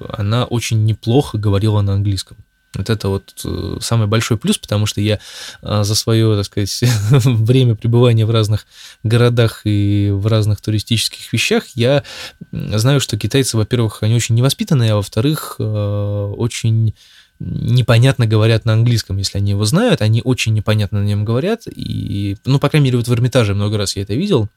она 0.09 0.45
очень 0.45 0.85
неплохо 0.85 1.37
говорила 1.37 1.81
на 1.81 1.93
английском. 1.93 2.37
Вот 2.75 2.89
это 2.89 3.09
вот 3.09 3.33
э, 3.45 3.77
самый 3.81 4.07
большой 4.07 4.37
плюс, 4.37 4.59
потому 4.59 4.85
что 4.85 5.01
я 5.01 5.19
а, 5.61 5.83
за 5.83 5.95
свое, 5.95 6.35
так 6.35 6.45
сказать, 6.45 6.83
время 7.11 7.75
пребывания 7.75 8.25
в 8.27 8.31
разных 8.31 8.67
городах 9.03 9.61
и 9.63 10.11
в 10.11 10.27
разных 10.27 10.61
туристических 10.61 11.33
вещах, 11.33 11.65
я 11.73 12.03
знаю, 12.51 12.99
что 12.99 13.17
китайцы, 13.17 13.57
во-первых, 13.57 14.03
они 14.03 14.15
очень 14.15 14.35
невоспитанные, 14.35 14.91
а 14.91 14.97
во-вторых, 14.97 15.55
э, 15.57 15.63
очень 15.63 16.93
непонятно 17.39 18.27
говорят 18.27 18.65
на 18.65 18.73
английском, 18.73 19.17
если 19.17 19.37
они 19.37 19.51
его 19.51 19.65
знают, 19.65 20.01
они 20.01 20.21
очень 20.23 20.53
непонятно 20.53 20.99
на 20.99 21.05
нем 21.05 21.25
говорят, 21.25 21.63
и, 21.65 22.37
ну, 22.45 22.59
по 22.59 22.69
крайней 22.69 22.85
мере, 22.85 22.97
вот 22.97 23.07
в 23.07 23.13
Эрмитаже 23.13 23.55
много 23.55 23.77
раз 23.77 23.95
я 23.95 24.03
это 24.03 24.13
видел, 24.13 24.49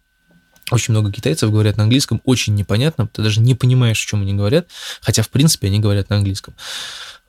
очень 0.71 0.92
много 0.92 1.12
китайцев 1.12 1.50
говорят 1.50 1.76
на 1.76 1.85
английском, 1.85 2.21
очень 2.25 2.54
непонятно, 2.54 3.07
ты 3.07 3.23
даже 3.23 3.40
не 3.40 3.54
понимаешь, 3.54 4.02
о 4.02 4.07
чем 4.07 4.23
они 4.23 4.35
говорят, 4.35 4.66
хотя, 5.00 5.23
в 5.23 5.28
принципе, 5.28 5.69
они 5.69 5.78
говорят 5.78 6.11
на 6.11 6.16
английском. 6.16 6.54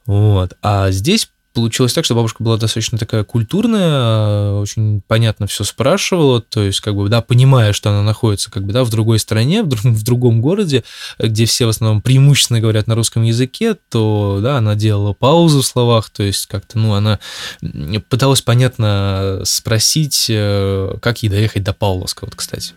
Вот. 0.05 0.53
А 0.61 0.91
здесь 0.91 1.29
получилось 1.53 1.93
так, 1.93 2.03
что 2.03 2.15
бабушка 2.15 2.43
была 2.43 2.57
достаточно 2.57 2.97
такая 2.97 3.23
культурная, 3.23 4.53
очень 4.53 5.01
понятно 5.07 5.47
все 5.47 5.63
спрашивала, 5.63 6.41
то 6.41 6.61
есть, 6.61 6.79
как 6.79 6.95
бы, 6.95 7.07
да, 7.09 7.21
понимая, 7.21 7.73
что 7.73 7.91
она 7.91 8.01
находится, 8.01 8.51
как 8.51 8.65
бы, 8.65 8.73
да, 8.73 8.83
в 8.83 8.89
другой 8.89 9.19
стране, 9.19 9.63
в, 9.63 9.67
друг, 9.67 9.81
в 9.83 10.03
другом 10.03 10.41
городе, 10.41 10.83
где 11.19 11.45
все 11.45 11.65
в 11.65 11.69
основном 11.69 12.01
преимущественно 12.01 12.59
говорят 12.59 12.87
на 12.87 12.95
русском 12.95 13.23
языке, 13.23 13.75
то, 13.89 14.39
да, 14.41 14.57
она 14.57 14.75
делала 14.75 15.13
паузу 15.13 15.61
в 15.61 15.65
словах, 15.65 16.09
то 16.09 16.23
есть, 16.23 16.47
как-то, 16.47 16.79
ну, 16.79 16.93
она 16.93 17.19
пыталась 18.09 18.41
понятно 18.41 19.41
спросить, 19.43 20.27
э, 20.29 20.95
как 21.01 21.23
ей 21.23 21.29
доехать 21.29 21.63
до 21.63 21.73
Павловска, 21.73 22.25
вот, 22.25 22.35
кстати 22.35 22.73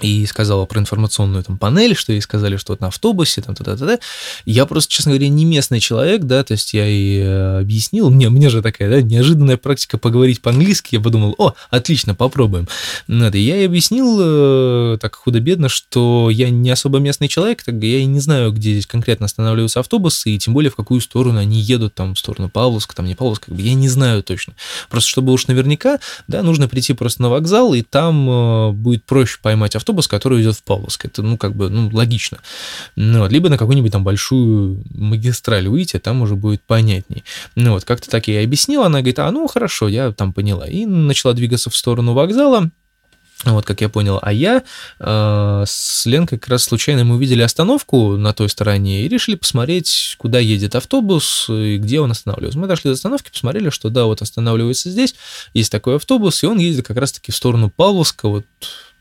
и 0.00 0.26
сказала 0.26 0.64
про 0.64 0.80
информационную 0.80 1.44
там 1.44 1.58
панель, 1.58 1.94
что 1.94 2.12
ей 2.12 2.20
сказали, 2.20 2.56
что 2.56 2.72
вот 2.72 2.80
на 2.80 2.88
автобусе, 2.88 3.42
там, 3.42 3.54
т 3.54 3.62
-т 3.64 3.74
-т 3.74 3.86
-т. 3.86 4.00
Я 4.46 4.66
просто, 4.66 4.92
честно 4.92 5.12
говоря, 5.12 5.28
не 5.28 5.44
местный 5.44 5.80
человек, 5.80 6.22
да, 6.22 6.42
то 6.44 6.52
есть 6.52 6.74
я 6.74 6.84
ей 6.86 7.22
э, 7.22 7.60
объяснил, 7.60 8.10
мне, 8.10 8.30
мне 8.30 8.48
же 8.48 8.62
такая, 8.62 8.90
да, 8.90 9.02
неожиданная 9.02 9.56
практика 9.56 9.98
поговорить 9.98 10.40
по-английски, 10.40 10.94
я 10.96 11.00
подумал, 11.00 11.34
о, 11.38 11.54
отлично, 11.70 12.14
попробуем. 12.14 12.68
Вот, 13.08 13.34
и 13.34 13.40
я 13.40 13.56
ей 13.56 13.66
объяснил 13.66 14.18
э, 14.20 14.98
так 15.00 15.14
худо-бедно, 15.14 15.68
что 15.68 16.30
я 16.30 16.50
не 16.50 16.70
особо 16.70 16.98
местный 16.98 17.28
человек, 17.28 17.62
так 17.62 17.74
я 17.82 17.98
и 17.98 18.04
не 18.06 18.20
знаю, 18.20 18.52
где 18.52 18.72
здесь 18.72 18.86
конкретно 18.86 19.26
останавливаются 19.26 19.80
автобусы, 19.80 20.30
и 20.30 20.38
тем 20.38 20.54
более 20.54 20.70
в 20.70 20.76
какую 20.76 21.00
сторону 21.00 21.38
они 21.38 21.60
едут, 21.60 21.94
там, 21.94 22.14
в 22.14 22.18
сторону 22.18 22.48
Павловска, 22.48 22.94
там, 22.94 23.06
не 23.06 23.14
Павловска, 23.14 23.46
как 23.46 23.56
бы, 23.56 23.62
я 23.62 23.74
не 23.74 23.88
знаю 23.88 24.22
точно. 24.22 24.54
Просто 24.90 25.10
чтобы 25.10 25.32
уж 25.32 25.46
наверняка, 25.46 25.98
да, 26.28 26.42
нужно 26.42 26.68
прийти 26.68 26.94
просто 26.94 27.22
на 27.22 27.28
вокзал, 27.28 27.74
и 27.74 27.82
там 27.82 28.28
э, 28.28 28.72
будет 28.72 29.04
проще 29.04 29.38
поймать 29.42 29.76
автобус, 29.76 29.81
автобус, 29.82 30.08
который 30.08 30.40
идет 30.40 30.56
в 30.56 30.62
Павловск. 30.62 31.04
Это, 31.04 31.22
ну, 31.22 31.36
как 31.36 31.54
бы, 31.54 31.68
ну, 31.68 31.90
логично. 31.92 32.38
Ну, 32.96 33.20
вот, 33.20 33.32
либо 33.32 33.48
на 33.48 33.58
какую-нибудь 33.58 33.92
там 33.92 34.04
большую 34.04 34.84
магистраль 34.94 35.68
выйти, 35.68 35.98
там 35.98 36.22
уже 36.22 36.36
будет 36.36 36.62
понятней. 36.62 37.24
Ну, 37.56 37.72
вот, 37.72 37.84
как-то 37.84 38.08
так 38.08 38.28
я 38.28 38.40
и 38.40 38.44
объяснила, 38.44 38.86
она 38.86 39.00
говорит, 39.00 39.18
а, 39.18 39.30
ну, 39.30 39.46
хорошо, 39.48 39.88
я 39.88 40.12
там 40.12 40.32
поняла. 40.32 40.66
И 40.66 40.86
начала 40.86 41.34
двигаться 41.34 41.68
в 41.68 41.76
сторону 41.76 42.14
вокзала, 42.14 42.70
вот, 43.44 43.64
как 43.64 43.80
я 43.80 43.88
понял. 43.88 44.18
А 44.22 44.32
я 44.32 44.62
э, 45.00 45.64
с 45.66 46.06
Ленкой 46.06 46.38
как 46.38 46.50
раз 46.50 46.64
случайно 46.64 47.04
мы 47.04 47.16
увидели 47.16 47.42
остановку 47.42 48.16
на 48.16 48.32
той 48.32 48.48
стороне 48.48 49.04
и 49.04 49.08
решили 49.08 49.34
посмотреть, 49.34 50.14
куда 50.18 50.38
едет 50.38 50.76
автобус 50.76 51.46
и 51.48 51.78
где 51.78 52.00
он 52.00 52.12
останавливается. 52.12 52.58
Мы 52.58 52.68
дошли 52.68 52.90
до 52.90 52.94
остановки, 52.94 53.30
посмотрели, 53.30 53.70
что 53.70 53.88
да, 53.88 54.04
вот 54.04 54.22
останавливается 54.22 54.90
здесь, 54.90 55.14
есть 55.54 55.72
такой 55.72 55.96
автобус, 55.96 56.42
и 56.42 56.46
он 56.46 56.58
едет 56.58 56.86
как 56.86 56.96
раз-таки 56.96 57.32
в 57.32 57.36
сторону 57.36 57.68
Павловска, 57.68 58.28
вот 58.28 58.44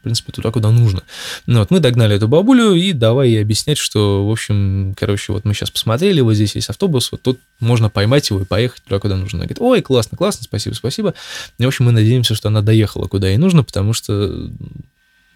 в 0.01 0.03
принципе, 0.03 0.31
туда, 0.31 0.49
куда 0.49 0.71
нужно. 0.71 1.03
Ну, 1.45 1.59
вот 1.59 1.69
мы 1.69 1.79
догнали 1.79 2.15
эту 2.15 2.27
бабулю 2.27 2.73
и 2.73 2.91
давай 2.91 3.29
ей 3.29 3.41
объяснять, 3.43 3.77
что, 3.77 4.27
в 4.27 4.31
общем, 4.31 4.95
короче, 4.99 5.31
вот 5.31 5.45
мы 5.45 5.53
сейчас 5.53 5.69
посмотрели, 5.69 6.21
вот 6.21 6.33
здесь 6.33 6.55
есть 6.55 6.71
автобус, 6.71 7.11
вот 7.11 7.21
тут 7.21 7.39
можно 7.59 7.91
поймать 7.91 8.27
его 8.31 8.41
и 8.41 8.45
поехать 8.45 8.81
туда, 8.83 8.99
куда 8.99 9.15
нужно. 9.15 9.37
Она 9.37 9.45
говорит, 9.45 9.61
ой, 9.61 9.83
классно, 9.83 10.17
классно, 10.17 10.43
спасибо, 10.43 10.73
спасибо. 10.73 11.13
И, 11.59 11.63
в 11.63 11.67
общем, 11.67 11.85
мы 11.85 11.91
надеемся, 11.91 12.33
что 12.33 12.47
она 12.47 12.63
доехала, 12.63 13.07
куда 13.07 13.27
ей 13.27 13.37
нужно, 13.37 13.63
потому 13.63 13.93
что 13.93 14.49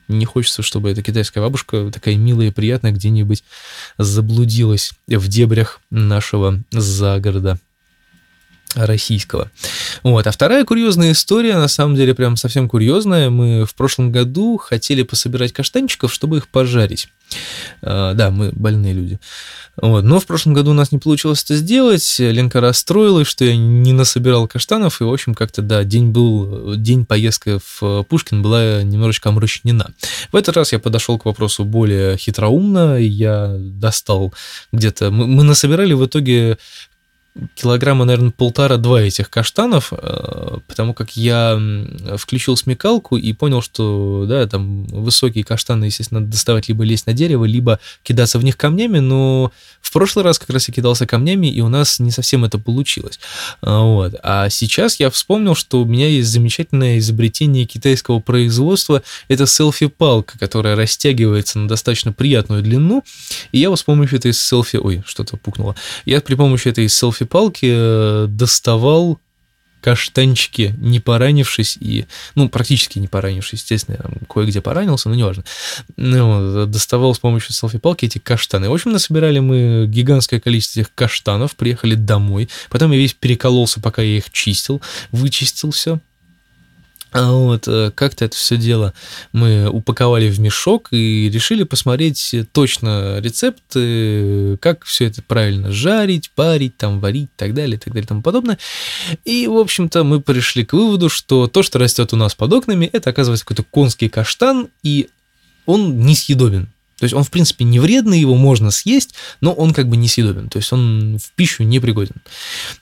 не 0.07 0.25
хочется, 0.25 0.63
чтобы 0.63 0.89
эта 0.89 1.03
китайская 1.03 1.41
бабушка, 1.41 1.91
такая 1.93 2.15
милая 2.15 2.47
и 2.47 2.51
приятная, 2.51 2.91
где-нибудь 2.91 3.43
заблудилась 3.99 4.93
в 5.07 5.27
дебрях 5.27 5.79
нашего 5.91 6.59
загорода 6.71 7.59
российского. 8.75 9.51
Вот. 10.03 10.27
А 10.27 10.31
вторая 10.31 10.65
курьезная 10.65 11.13
история, 11.13 11.55
на 11.55 11.67
самом 11.67 11.95
деле, 11.95 12.13
прям 12.13 12.37
совсем 12.37 12.69
курьезная. 12.69 13.29
Мы 13.29 13.65
в 13.65 13.73
прошлом 13.75 14.11
году 14.11 14.57
хотели 14.57 15.03
пособирать 15.03 15.53
каштанчиков, 15.53 16.13
чтобы 16.13 16.37
их 16.37 16.47
пожарить. 16.47 17.09
А, 17.81 18.13
да, 18.13 18.31
мы 18.31 18.51
больные 18.51 18.93
люди. 18.93 19.19
Вот. 19.81 20.03
Но 20.03 20.19
в 20.19 20.25
прошлом 20.25 20.53
году 20.53 20.71
у 20.71 20.73
нас 20.73 20.91
не 20.91 20.99
получилось 20.99 21.43
это 21.43 21.55
сделать. 21.55 22.15
Ленка 22.19 22.61
расстроилась, 22.61 23.27
что 23.27 23.43
я 23.45 23.55
не 23.55 23.93
насобирал 23.93 24.47
каштанов. 24.47 25.01
И, 25.01 25.03
в 25.03 25.11
общем, 25.11 25.33
как-то, 25.33 25.61
да, 25.61 25.83
день 25.83 26.11
был, 26.11 26.75
день 26.75 27.05
поездка 27.05 27.59
в 27.79 28.03
Пушкин 28.03 28.41
была 28.41 28.83
немножечко 28.83 29.29
омрачнена. 29.29 29.93
В 30.31 30.35
этот 30.35 30.55
раз 30.55 30.71
я 30.71 30.79
подошел 30.79 31.17
к 31.17 31.25
вопросу 31.25 31.65
более 31.65 32.17
хитроумно. 32.17 32.97
Я 32.97 33.55
достал 33.57 34.33
где-то... 34.71 35.11
Мы, 35.11 35.27
мы 35.27 35.43
насобирали 35.43 35.93
в 35.93 36.05
итоге 36.05 36.57
килограмма, 37.53 38.05
наверное, 38.05 38.31
полтора-два 38.31 39.01
этих 39.01 39.29
каштанов, 39.29 39.91
э, 39.91 40.59
потому 40.67 40.93
как 40.93 41.17
я 41.17 41.59
включил 42.15 42.55
смекалку 42.55 43.17
и 43.17 43.33
понял, 43.33 43.61
что, 43.61 44.25
да, 44.27 44.47
там 44.47 44.85
высокие 44.85 45.43
каштаны, 45.43 45.85
естественно, 45.85 46.21
надо 46.21 46.31
доставать 46.31 46.69
либо 46.69 46.83
лезть 46.85 47.07
на 47.07 47.13
дерево, 47.13 47.43
либо 47.43 47.79
кидаться 48.03 48.39
в 48.39 48.43
них 48.45 48.55
камнями, 48.55 48.99
но 48.99 49.51
в 49.81 49.91
прошлый 49.91 50.23
раз 50.23 50.39
как 50.39 50.49
раз 50.49 50.67
я 50.69 50.73
кидался 50.73 51.05
камнями, 51.05 51.47
и 51.47 51.59
у 51.59 51.67
нас 51.67 51.99
не 51.99 52.11
совсем 52.11 52.45
это 52.45 52.57
получилось. 52.57 53.19
А, 53.61 53.81
вот. 53.81 54.15
А 54.23 54.49
сейчас 54.49 54.99
я 55.01 55.09
вспомнил, 55.09 55.55
что 55.55 55.81
у 55.81 55.85
меня 55.85 56.07
есть 56.07 56.29
замечательное 56.29 56.99
изобретение 56.99 57.65
китайского 57.65 58.19
производства, 58.19 59.03
это 59.27 59.45
селфи-палка, 59.45 60.39
которая 60.39 60.77
растягивается 60.77 61.59
на 61.59 61.67
достаточно 61.67 62.13
приятную 62.13 62.63
длину, 62.63 63.03
и 63.51 63.59
я 63.59 63.69
вот 63.69 63.79
с 63.79 63.83
помощью 63.83 64.19
этой 64.19 64.31
селфи... 64.31 64.77
Ой, 64.77 65.03
что-то 65.05 65.35
пукнуло. 65.35 65.75
Я 66.05 66.21
при 66.21 66.35
помощи 66.35 66.69
этой 66.69 66.87
селфи 66.87 67.24
палки 67.25 67.67
э, 67.69 68.27
доставал 68.29 69.19
каштанчики, 69.85 70.73
не 70.79 70.99
поранившись 70.99 71.77
и, 71.79 72.07
ну, 72.33 72.49
практически 72.49 72.97
не 72.97 73.07
поранившись, 73.07 73.59
естественно, 73.59 73.99
кое-где 74.27 74.59
поранился, 74.59 75.09
но 75.09 75.15
неважно. 75.15 75.43
Ну, 75.95 76.65
доставал 76.65 77.13
с 77.13 77.19
помощью 77.19 77.53
селфи-палки 77.53 78.05
эти 78.05 78.17
каштаны. 78.17 78.67
В 78.67 78.73
общем, 78.73 78.93
насобирали 78.93 79.37
мы 79.37 79.85
гигантское 79.87 80.39
количество 80.39 80.79
этих 80.79 80.95
каштанов, 80.95 81.55
приехали 81.55 81.93
домой, 81.93 82.49
потом 82.71 82.93
я 82.93 82.97
весь 82.97 83.13
перекололся, 83.13 83.79
пока 83.79 84.01
я 84.01 84.17
их 84.17 84.31
чистил, 84.31 84.81
вычистил 85.11 85.69
все, 85.69 85.99
а 87.15 87.31
вот, 87.31 87.65
э, 87.69 87.91
как-то 87.95 88.25
это 88.25 88.35
все 88.35 88.57
дело 88.57 88.93
мы 89.31 89.69
упаковали 89.69 90.29
в 90.29 90.37
мешок 90.41 90.89
и 90.91 91.29
решили 91.29 91.63
посмотреть 91.63 92.35
точно 92.51 93.21
рецепты, 93.21 94.57
как 94.57 94.83
все 94.83 95.05
это 95.05 95.21
правильно 95.23 95.71
жарить, 95.71 96.29
парить, 96.31 96.75
там, 96.75 96.99
варить 96.99 97.29
и 97.29 97.37
так 97.37 97.53
далее, 97.53 97.77
и 97.77 97.79
так 97.79 97.93
далее, 97.93 98.03
и 98.03 98.07
тому 98.07 98.21
подобное. 98.21 98.57
И, 99.23 99.47
в 99.47 99.55
общем-то, 99.55 100.03
мы 100.03 100.19
пришли 100.19 100.65
к 100.65 100.73
выводу, 100.73 101.07
что 101.07 101.47
то, 101.47 101.63
что 101.63 101.79
растет 101.79 102.11
у 102.11 102.17
нас 102.17 102.35
под 102.35 102.51
окнами, 102.51 102.85
это, 102.91 103.11
оказывается, 103.11 103.45
какой-то 103.45 103.63
конский 103.63 104.09
каштан, 104.09 104.67
и 104.83 105.07
он 105.65 105.99
несъедобен. 105.99 106.67
То 107.05 107.07
есть 107.07 107.13
он, 107.13 107.23
в 107.23 107.29
принципе, 107.29 107.65
не 107.65 107.79
вредный, 107.79 108.19
его 108.19 108.33
можно 108.33 108.71
съесть, 108.71 109.13
но 109.39 109.53
он 109.53 109.75
как 109.75 109.87
бы 109.87 109.95
несъедобен, 109.95 110.49
то 110.49 110.57
есть 110.57 110.73
он 110.73 111.19
в 111.21 111.31
пищу 111.35 111.61
не 111.61 111.79
пригоден. 111.79 112.15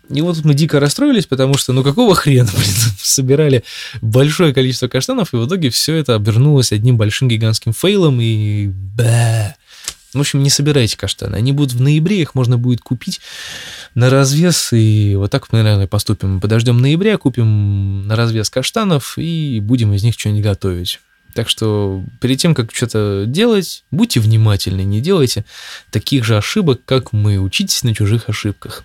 И 0.09 0.21
вот 0.21 0.45
мы 0.45 0.53
дико 0.53 0.79
расстроились, 0.79 1.25
потому 1.25 1.57
что, 1.57 1.73
ну 1.73 1.83
какого 1.83 2.15
хрена, 2.15 2.49
блин, 2.55 2.73
собирали 3.01 3.65
большое 4.01 4.53
количество 4.53 4.87
каштанов, 4.87 5.33
и 5.33 5.37
в 5.37 5.45
итоге 5.45 5.69
все 5.71 5.95
это 5.95 6.15
обернулось 6.15 6.71
одним 6.71 6.95
большим 6.95 7.27
гигантским 7.27 7.73
фейлом, 7.73 8.21
и 8.21 8.67
бэ. 8.67 9.55
В 10.13 10.19
общем, 10.21 10.41
не 10.41 10.49
собирайте 10.49 10.95
каштаны. 10.95 11.35
Они 11.35 11.51
будут 11.51 11.73
в 11.73 11.81
ноябре, 11.81 12.21
их 12.21 12.33
можно 12.33 12.57
будет 12.57 12.79
купить 12.79 13.19
на 13.93 14.09
развес, 14.09 14.71
и 14.71 15.15
вот 15.17 15.31
так 15.31 15.51
мы, 15.51 15.63
наверное, 15.63 15.87
поступим. 15.87 16.39
Подождем 16.39 16.79
ноября, 16.79 17.17
купим 17.17 18.07
на 18.07 18.15
развес 18.15 18.49
каштанов 18.49 19.17
и 19.17 19.59
будем 19.59 19.93
из 19.93 20.03
них 20.03 20.15
что-нибудь 20.17 20.43
готовить. 20.43 21.01
Так 21.33 21.49
что 21.49 22.03
перед 22.21 22.37
тем, 22.37 22.53
как 22.53 22.73
что-то 22.73 23.25
делать, 23.27 23.83
будьте 23.91 24.19
внимательны, 24.19 24.81
не 24.81 25.01
делайте 25.01 25.45
таких 25.91 26.23
же 26.23 26.37
ошибок, 26.37 26.81
как 26.85 27.13
мы. 27.13 27.37
Учитесь 27.37 27.83
на 27.83 27.93
чужих 27.93 28.29
ошибках. 28.29 28.83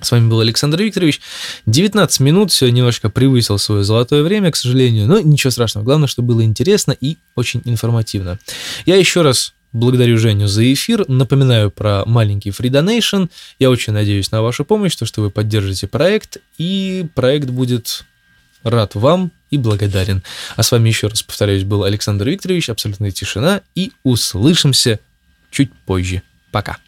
С 0.00 0.10
вами 0.10 0.28
был 0.28 0.40
Александр 0.40 0.82
Викторович. 0.82 1.20
19 1.66 2.20
минут, 2.20 2.50
все 2.50 2.68
немножко 2.70 3.08
превысил 3.08 3.58
свое 3.58 3.84
золотое 3.84 4.22
время, 4.22 4.50
к 4.50 4.56
сожалению, 4.56 5.06
но 5.06 5.20
ничего 5.20 5.50
страшного. 5.50 5.84
Главное, 5.84 6.08
чтобы 6.08 6.34
было 6.34 6.44
интересно 6.44 6.96
и 7.00 7.18
очень 7.36 7.62
информативно. 7.64 8.38
Я 8.84 8.96
еще 8.96 9.22
раз 9.22 9.54
благодарю 9.72 10.18
Женю 10.18 10.48
за 10.48 10.70
эфир. 10.72 11.04
Напоминаю 11.08 11.70
про 11.70 12.04
маленький 12.04 12.50
Free 12.50 12.70
Donation. 12.70 13.30
Я 13.58 13.70
очень 13.70 13.92
надеюсь 13.92 14.30
на 14.32 14.42
вашу 14.42 14.64
помощь, 14.64 14.96
то, 14.96 15.06
что 15.06 15.22
вы 15.22 15.30
поддержите 15.30 15.86
проект, 15.86 16.38
и 16.58 17.06
проект 17.14 17.48
будет 17.48 18.04
рад 18.62 18.94
вам 18.94 19.32
и 19.50 19.58
благодарен. 19.58 20.22
А 20.56 20.62
с 20.62 20.72
вами 20.72 20.88
еще 20.88 21.08
раз 21.08 21.22
повторяюсь, 21.22 21.64
был 21.64 21.84
Александр 21.84 22.28
Викторович, 22.28 22.70
абсолютная 22.70 23.10
тишина, 23.10 23.60
и 23.74 23.92
услышимся 24.02 25.00
чуть 25.50 25.72
позже. 25.86 26.22
Пока. 26.50 26.78